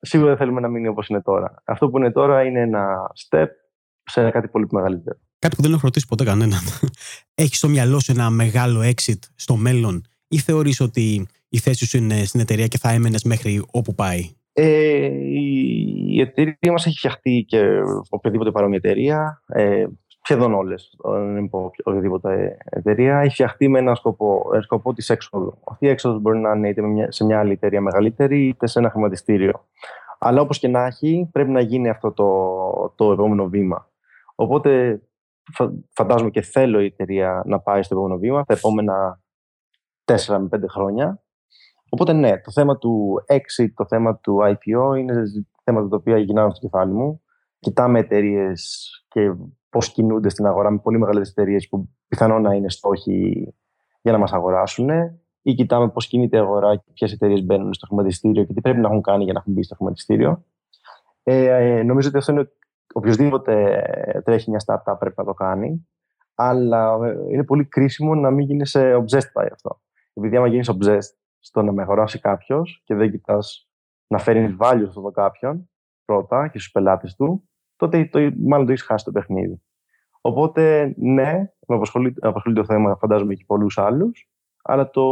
σίγουρα 0.00 0.28
δεν 0.28 0.38
θέλουμε 0.38 0.60
να 0.60 0.68
μείνει 0.68 0.88
όπως 0.88 1.08
είναι 1.08 1.22
τώρα. 1.22 1.62
Αυτό 1.64 1.88
που 1.88 1.98
είναι 1.98 2.10
τώρα 2.10 2.44
είναι 2.44 2.60
ένα 2.60 2.96
step 3.28 3.46
σε 4.04 4.30
κάτι 4.30 4.48
πολύ 4.48 4.66
μεγαλύτερο. 4.70 5.18
Κάτι 5.38 5.56
που 5.56 5.62
δεν 5.62 5.72
έχω 5.72 5.80
ρωτήσει 5.82 6.06
ποτέ 6.06 6.24
κανέναν. 6.24 6.60
Έχεις 7.34 7.56
στο 7.56 7.68
μυαλό 7.68 8.00
σου 8.00 8.12
ένα 8.12 8.30
μεγάλο 8.30 8.80
exit 8.80 9.18
στο 9.34 9.56
μέλλον, 9.56 10.04
ή 10.28 10.38
θεωρείς 10.38 10.80
ότι 10.80 11.26
η 11.48 11.58
θέση 11.58 11.86
σου 11.86 11.96
είναι 11.96 12.24
στην 12.24 12.40
εταιρεία 12.40 12.66
και 12.66 12.78
θα 12.78 12.90
έμενες 12.90 13.22
μέχρι 13.22 13.64
όπου 13.70 13.94
πάει; 13.94 14.30
Ε, 14.60 15.10
η 16.08 16.20
εταιρεία 16.20 16.72
μας 16.72 16.86
έχει 16.86 16.96
φτιαχτεί 16.96 17.44
και 17.48 17.80
οποιαδήποτε 18.08 18.50
παρόμοια 18.50 18.80
εταιρεία. 18.82 19.42
Ε, 19.46 19.86
σχεδόν 20.22 20.54
όλες, 20.54 20.96
δεν 21.32 21.48
πω 21.48 21.70
οποιαδήποτε 21.84 22.56
εταιρεία, 22.64 23.18
έχει 23.18 23.32
φτιαχτεί 23.32 23.68
με 23.68 23.78
ένα 23.78 23.94
σκοπό, 23.94 24.50
σκοπό 24.60 24.92
της 24.92 25.10
έξοδου. 25.10 25.58
Αυτή 25.70 25.86
η 25.86 25.88
έξοδος 25.88 26.20
μπορεί 26.20 26.38
να 26.38 26.52
είναι 26.54 26.68
είτε 26.68 26.82
σε 27.08 27.24
μια 27.24 27.38
άλλη 27.38 27.52
εταιρεία 27.52 27.80
μεγαλύτερη, 27.80 28.46
είτε 28.46 28.66
σε 28.66 28.78
ένα 28.78 28.90
χρηματιστήριο. 28.90 29.66
Αλλά 30.18 30.40
όπως 30.40 30.58
και 30.58 30.68
να 30.68 30.84
έχει, 30.84 31.28
πρέπει 31.32 31.50
να 31.50 31.60
γίνει 31.60 31.88
αυτό 31.88 32.12
το, 32.12 32.92
το 32.96 33.12
επόμενο 33.12 33.48
βήμα. 33.48 33.90
Οπότε 34.34 35.00
φαντάζομαι 35.90 36.30
και 36.30 36.40
θέλω 36.40 36.80
η 36.80 36.84
εταιρεία 36.84 37.42
να 37.46 37.60
πάει 37.60 37.82
στο 37.82 37.94
επόμενο 37.94 38.18
βήμα 38.18 38.44
τα 38.44 38.54
επόμενα 38.54 39.20
4 40.04 40.14
με 40.26 40.48
5 40.50 40.58
χρόνια. 40.68 41.22
Οπότε 41.88 42.12
ναι, 42.12 42.40
το 42.40 42.50
θέμα 42.50 42.78
του 42.78 43.24
exit, 43.26 43.72
το 43.74 43.86
θέμα 43.86 44.16
του 44.16 44.38
IPO 44.42 44.98
είναι 44.98 45.22
θέματα 45.64 45.88
τα 45.88 45.96
οποία 45.96 46.18
γυρνάνε 46.18 46.50
στο 46.50 46.60
κεφάλι 46.60 46.92
μου. 46.92 47.22
Κοιτάμε 47.58 47.98
εταιρείες 47.98 48.88
και 49.08 49.34
πώς 49.70 49.92
κινούνται 49.92 50.28
στην 50.28 50.46
αγορά 50.46 50.70
με 50.70 50.78
πολύ 50.78 50.98
μεγάλες 50.98 51.30
εταιρείες 51.30 51.68
που 51.68 51.88
πιθανόν 52.08 52.42
να 52.42 52.54
είναι 52.54 52.70
στόχοι 52.70 53.48
για 54.02 54.12
να 54.12 54.18
μας 54.18 54.32
αγοράσουν, 54.32 54.88
ή 55.42 55.54
κοιτάμε 55.54 55.88
πώς 55.88 56.06
κινείται 56.06 56.36
η 56.36 56.40
αγορά 56.40 56.76
και 56.76 56.90
ποιες 56.92 57.12
εταιρείες 57.12 57.44
μπαίνουν 57.44 57.72
στο 57.74 57.86
χρηματιστήριο 57.86 58.44
και 58.44 58.52
τι 58.52 58.60
πρέπει 58.60 58.80
να 58.80 58.88
έχουν 58.88 59.02
κάνει 59.02 59.24
για 59.24 59.32
να 59.32 59.38
έχουν 59.38 59.52
μπει 59.52 59.62
στο 59.62 59.74
χρηματιστήριο. 59.74 60.44
Ε, 61.22 61.44
ε, 61.46 61.82
νομίζω 61.82 62.08
ότι 62.08 62.18
αυτό 62.18 62.32
είναι 62.32 62.50
οποιοδήποτε 62.92 63.82
τρέχει 64.24 64.50
μια 64.50 64.64
startup 64.66 64.96
πρέπει 64.98 65.14
να 65.16 65.24
το 65.24 65.34
κάνει. 65.34 65.88
Αλλά 66.34 66.98
ε, 67.04 67.32
είναι 67.32 67.44
πολύ 67.44 67.64
κρίσιμο 67.64 68.14
να 68.14 68.30
μην 68.30 68.46
γίνει 68.46 68.66
σε 68.66 68.94
obsessed 68.94 69.32
by 69.40 69.48
αυτό. 69.52 69.80
Επειδή 70.14 70.36
άμα 70.36 70.46
γίνεις 70.46 70.70
obsessed 70.70 71.16
στο 71.48 71.62
να 71.62 71.72
με 71.72 71.82
αγοράσει 71.82 72.18
κάποιος 72.18 72.82
και 72.84 72.94
δεν 72.94 73.10
κοιτάς 73.10 73.68
να 74.06 74.18
φέρει 74.18 74.56
value 74.60 74.78
σε 74.78 74.88
αυτό 74.88 75.10
κάποιον 75.10 75.70
πρώτα 76.04 76.48
και 76.48 76.58
στους 76.58 76.70
πελάτες 76.72 77.14
του, 77.14 77.48
τότε 77.76 78.04
το, 78.04 78.18
μάλλον 78.46 78.66
το 78.66 78.72
έχεις 78.72 78.84
χάσει 78.84 79.04
το 79.04 79.10
παιχνίδι. 79.10 79.62
Οπότε, 80.20 80.94
ναι, 80.96 81.32
με 81.66 81.74
απασχολεί, 81.74 82.14
απασχολεί 82.20 82.54
το 82.54 82.64
θέμα, 82.64 82.96
φαντάζομαι 82.96 83.34
και 83.34 83.44
πολλούς 83.46 83.78
άλλους. 83.78 84.30
Αλλά 84.62 84.90
το, 84.90 85.04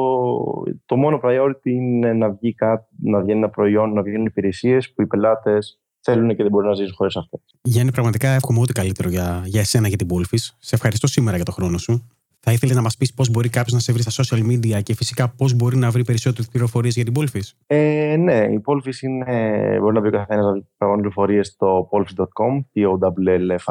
το 0.86 0.96
μόνο 0.96 1.20
priority 1.22 1.64
είναι 1.64 2.12
να 2.12 2.30
βγει, 2.30 2.54
κάτι, 2.54 2.86
να 3.02 3.20
βγει 3.20 3.30
ένα 3.30 3.48
προϊόν, 3.48 3.92
να 3.92 4.02
βγαίνουν 4.02 4.26
υπηρεσίες 4.26 4.92
που 4.92 5.02
οι 5.02 5.06
πελάτες 5.06 5.80
θέλουν 6.00 6.28
και 6.28 6.42
δεν 6.42 6.50
μπορούν 6.50 6.68
να 6.68 6.74
ζήσουν 6.74 6.94
χωρίς 6.94 7.16
αυτές. 7.16 7.40
Γιάννη, 7.62 7.92
πραγματικά 7.92 8.28
εύχομαι 8.28 8.60
ό,τι 8.60 8.72
καλύτερο 8.72 9.08
για, 9.08 9.42
για 9.44 9.60
εσένα 9.60 9.88
και 9.88 9.96
την 9.96 10.06
Πόλφη. 10.06 10.36
Σε 10.38 10.74
ευχαριστώ 10.74 11.06
σήμερα 11.06 11.36
για 11.36 11.44
το 11.44 11.52
χρόνο 11.52 11.78
σου. 11.78 12.08
Θα 12.48 12.54
ήθελες 12.54 12.76
να 12.76 12.82
μας 12.82 12.96
πεις 12.96 13.14
πώς 13.14 13.30
μπορεί 13.30 13.48
κάποιος 13.48 13.72
να 13.72 13.78
σε 13.78 13.92
βρει 13.92 14.02
στα 14.02 14.24
social 14.24 14.46
media 14.46 14.82
και 14.82 14.94
φυσικά 14.94 15.28
πώς 15.28 15.54
μπορεί 15.54 15.76
να 15.76 15.90
βρει 15.90 16.04
περισσότερες 16.04 16.48
πληροφορίες 16.48 16.94
για 16.94 17.04
την 17.04 17.12
Πόλφη. 17.12 17.42
Ε, 17.66 18.16
ναι, 18.18 18.46
η 18.52 18.60
Πόλφη 18.60 19.06
είναι. 19.06 19.24
Μπορεί 19.80 19.94
να 19.94 20.00
βρει 20.00 20.08
ο 20.08 20.12
καθένας 20.12 20.44
να 20.44 20.52
βρει 20.52 20.64
πληροφορίες 20.96 21.46
στο 21.46 21.88
polfis.com, 21.92 22.64
p-o-l-f-i-s-h.com. 22.74 23.64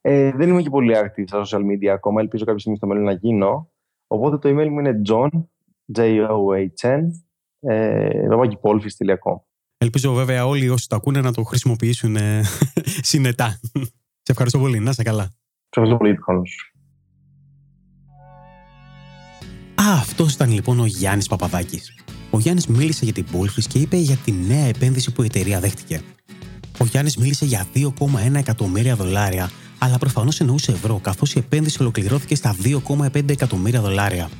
Ε, 0.00 0.30
δεν 0.32 0.48
είμαι 0.48 0.62
και 0.62 0.70
πολύ 0.70 0.94
active 0.96 1.24
στα 1.26 1.44
social 1.44 1.60
media 1.60 1.86
ακόμα. 1.86 2.20
Ελπίζω 2.20 2.44
κάποια 2.44 2.60
στιγμή 2.60 2.76
στο 2.76 2.86
μέλλον 2.86 3.04
να 3.04 3.12
γίνω. 3.12 3.70
Οπότε 4.06 4.38
το 4.38 4.48
email 4.48 4.68
μου 4.68 4.78
είναι 4.78 5.00
john, 5.08 5.28
J-O-H-N, 5.96 7.00
ε, 7.60 8.26
Ελπίζω 9.78 10.12
βέβαια 10.12 10.46
όλοι 10.46 10.68
όσοι 10.68 10.88
το 10.88 10.96
ακούνε 10.96 11.20
να 11.20 11.32
το 11.32 11.42
χρησιμοποιήσουν 11.42 12.16
ε, 12.16 12.42
συνετά. 13.10 13.60
Σε 14.22 14.32
ευχαριστώ 14.32 14.58
πολύ. 14.58 14.78
Να 14.78 14.90
είσαι 14.90 15.02
καλά. 15.02 15.30
Σε 15.72 15.80
ευχαριστώ 15.80 15.96
πολύ 15.96 16.18
χρόνο 16.22 16.42
σου. 16.44 16.72
Α, 19.74 19.92
αυτός 19.92 20.32
ήταν 20.34 20.52
λοιπόν 20.52 20.80
ο 20.80 20.86
Γιάννης 20.86 21.28
Παπαδάκης. 21.28 21.94
Ο 22.30 22.38
Γιάννης 22.38 22.66
μίλησε 22.66 23.04
για 23.04 23.12
την 23.12 23.24
Πόλφη 23.32 23.62
και 23.62 23.78
είπε 23.78 23.96
για 23.96 24.16
τη 24.16 24.32
νέα 24.32 24.64
επένδυση 24.64 25.12
που 25.12 25.22
η 25.22 25.24
εταιρεία 25.24 25.60
δέχτηκε. 25.60 26.00
Ο 26.78 26.84
Γιάννης 26.84 27.16
μίλησε 27.16 27.44
για 27.44 27.66
2,1 27.74 28.34
εκατομμύρια 28.34 28.96
δολάρια, 28.96 29.50
αλλά 29.78 29.98
προφανώς 29.98 30.40
εννοούσε 30.40 30.72
ευρώ, 30.72 30.98
καθώς 31.02 31.34
η 31.34 31.38
επένδυση 31.38 31.82
ολοκληρώθηκε 31.82 32.34
στα 32.34 32.56
2,5 32.62 33.30
εκατομμύρια 33.30 33.80
δολάρια. 33.80 34.30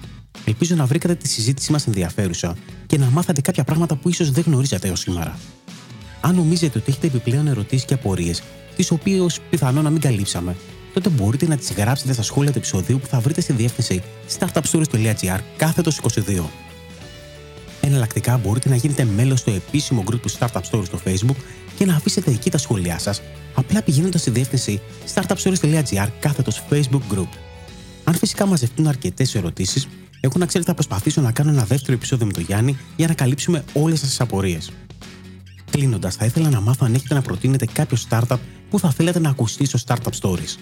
Ελπίζω 0.44 0.74
να 0.74 0.86
βρήκατε 0.86 1.14
τη 1.14 1.28
συζήτησή 1.28 1.72
μας 1.72 1.86
ενδιαφέρουσα 1.86 2.56
και 2.86 2.98
να 2.98 3.10
μάθατε 3.10 3.40
κάποια 3.40 3.64
πράγματα 3.64 3.96
που 3.96 4.08
ίσως 4.08 4.30
δεν 4.30 4.44
γνωρίζατε 4.46 4.88
έως 4.88 5.00
σήμερα. 5.00 5.38
Αν 6.20 6.34
νομίζετε 6.34 6.78
ότι 6.78 6.90
έχετε 6.90 7.06
επιπλέον 7.06 7.46
ερωτήσεις 7.46 7.84
και 7.84 7.94
απορίες, 7.94 8.42
τις 8.76 8.90
οποίες 8.90 9.40
πιθανόν 9.50 9.84
να 9.84 9.90
μην 9.90 10.00
καλύψαμε, 10.00 10.56
τότε 10.92 11.08
μπορείτε 11.08 11.46
να 11.46 11.56
τις 11.56 11.72
γράψετε 11.72 12.12
στα 12.12 12.22
σχόλια 12.22 12.52
του 12.52 12.58
επεισοδίου 12.58 12.98
που 12.98 13.06
θα 13.06 13.20
βρείτε 13.20 13.40
στη 13.40 13.52
διεύθυνση 13.52 14.02
startupstories.gr 14.38 15.38
κάθετος 15.56 16.00
22. 16.00 16.42
Εναλλακτικά 17.80 18.36
μπορείτε 18.36 18.68
να 18.68 18.76
γίνετε 18.76 19.04
μέλος 19.04 19.38
στο 19.38 19.50
επίσημο 19.50 20.04
group 20.10 20.20
του 20.20 20.30
Startup 20.30 20.60
Stories 20.70 20.84
στο 20.84 21.00
Facebook 21.04 21.36
και 21.76 21.86
να 21.86 21.94
αφήσετε 21.94 22.30
εκεί 22.30 22.50
τα 22.50 22.58
σχόλιά 22.58 22.98
σας, 22.98 23.22
απλά 23.54 23.82
πηγαίνοντας 23.82 24.20
στη 24.20 24.30
διεύθυνση 24.30 24.80
startupstories.gr 25.14 26.08
κάθετος 26.20 26.62
Facebook 26.70 27.14
group. 27.14 27.28
Αν 28.04 28.14
φυσικά 28.14 28.46
μαζευτούν 28.46 28.86
αρκετές 28.86 29.34
ερωτήσεις, 29.34 29.88
έχω 30.20 30.38
να 30.38 30.46
ξέρετε 30.46 30.70
θα 30.70 30.76
προσπαθήσω 30.76 31.20
να 31.20 31.32
κάνω 31.32 31.50
ένα 31.50 31.64
δεύτερο 31.64 31.92
επεισόδιο 31.92 32.26
με 32.26 32.32
τον 32.32 32.42
Γιάννη 32.42 32.78
για 32.96 33.06
να 33.06 33.14
καλύψουμε 33.14 33.64
όλες 33.72 33.98
σας 33.98 34.08
τις 34.08 34.20
απορίες. 34.20 34.70
Κλείνοντας, 35.70 36.14
θα 36.14 36.24
ήθελα 36.24 36.50
να 36.50 36.60
μάθω 36.60 36.86
αν 36.86 36.94
έχετε 36.94 37.14
να 37.14 37.22
προτείνετε 37.22 37.66
κάποιο 37.72 37.98
startup 38.08 38.38
που 38.70 38.78
θα 38.78 38.90
θέλετε 38.90 39.18
να 39.18 39.30
ακουστεί 39.30 39.64
στο 39.64 39.78
Startup 39.86 40.20
Stories. 40.20 40.56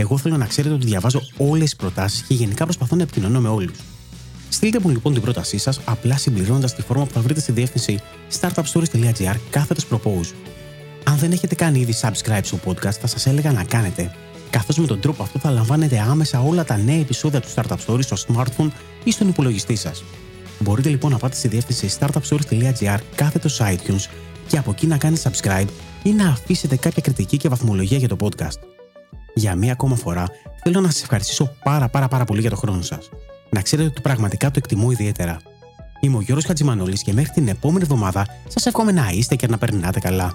Εγώ 0.00 0.18
θέλω 0.18 0.36
να 0.36 0.46
ξέρετε 0.46 0.74
ότι 0.74 0.86
διαβάζω 0.86 1.22
όλες 1.36 1.64
τις 1.64 1.76
προτάσεις 1.76 2.22
και 2.22 2.34
γενικά 2.34 2.64
προσπαθώ 2.64 2.96
να 2.96 3.02
επικοινωνώ 3.02 3.40
με 3.40 3.48
όλους. 3.48 3.78
Στείλτε 4.48 4.78
μου 4.82 4.88
λοιπόν 4.88 5.12
την 5.12 5.22
πρότασή 5.22 5.58
σας 5.58 5.80
απλά 5.84 6.16
συμπληρώνοντας 6.16 6.74
τη 6.74 6.82
φόρμα 6.82 7.04
που 7.04 7.12
θα 7.12 7.20
βρείτε 7.20 7.40
στη 7.40 7.52
διεύθυνση 7.52 8.00
startupstories.gr 8.40 9.36
κάθετος 9.50 9.86
propose. 9.90 10.32
Αν 11.04 11.16
δεν 11.16 11.32
έχετε 11.32 11.54
κάνει 11.54 11.80
ήδη 11.80 11.94
subscribe 12.00 12.40
στο 12.42 12.58
podcast, 12.64 12.92
θα 13.00 13.06
σας 13.06 13.26
έλεγα 13.26 13.52
να 13.52 13.64
κάνετε, 13.64 14.14
καθώς 14.50 14.78
με 14.78 14.86
τον 14.86 15.00
τρόπο 15.00 15.22
αυτό 15.22 15.38
θα 15.38 15.50
λαμβάνετε 15.50 15.98
άμεσα 15.98 16.40
όλα 16.40 16.64
τα 16.64 16.76
νέα 16.76 17.00
επεισόδια 17.00 17.40
του 17.40 17.48
Startup 17.54 17.76
Stories 17.86 18.04
στο 18.04 18.16
smartphone 18.16 18.68
ή 19.04 19.10
στον 19.10 19.28
υπολογιστή 19.28 19.76
σας. 19.76 20.04
Μπορείτε 20.58 20.88
λοιπόν 20.88 21.10
να 21.10 21.18
πάτε 21.18 21.36
στη 21.36 21.48
διεύθυνση 21.48 21.98
startupstories.gr 22.00 22.98
κάθετος 23.14 23.60
iTunes 23.62 24.04
και 24.46 24.58
από 24.58 24.70
εκεί 24.70 24.86
να 24.86 24.96
κάνετε 24.96 25.30
subscribe 25.30 25.68
ή 26.02 26.10
να 26.10 26.28
αφήσετε 26.28 26.76
κάποια 26.76 27.02
κριτική 27.02 27.36
και 27.36 27.48
βαθμολογία 27.48 27.98
για 27.98 28.08
το 28.08 28.16
podcast. 28.20 28.77
Για 29.38 29.54
μία 29.54 29.72
ακόμα 29.72 29.96
φορά 29.96 30.26
θέλω 30.62 30.80
να 30.80 30.90
σας 30.90 31.02
ευχαριστήσω 31.02 31.50
πάρα 31.64 31.88
πάρα 31.88 32.08
πάρα 32.08 32.24
πολύ 32.24 32.40
για 32.40 32.50
το 32.50 32.56
χρόνο 32.56 32.82
σας. 32.82 33.08
Να 33.50 33.62
ξέρετε 33.62 33.88
ότι 33.88 34.00
πραγματικά 34.00 34.46
το 34.46 34.54
εκτιμώ 34.56 34.90
ιδιαίτερα. 34.90 35.36
Είμαι 36.00 36.16
ο 36.16 36.20
Γιώργος 36.20 36.44
Χατζημανόλης 36.44 37.02
και 37.02 37.12
μέχρι 37.12 37.32
την 37.32 37.48
επόμενη 37.48 37.82
εβδομάδα 37.82 38.26
σας 38.48 38.66
εύχομαι 38.66 38.92
να 38.92 39.08
είστε 39.12 39.34
και 39.36 39.46
να 39.46 39.58
περνάτε 39.58 40.00
καλά. 40.00 40.34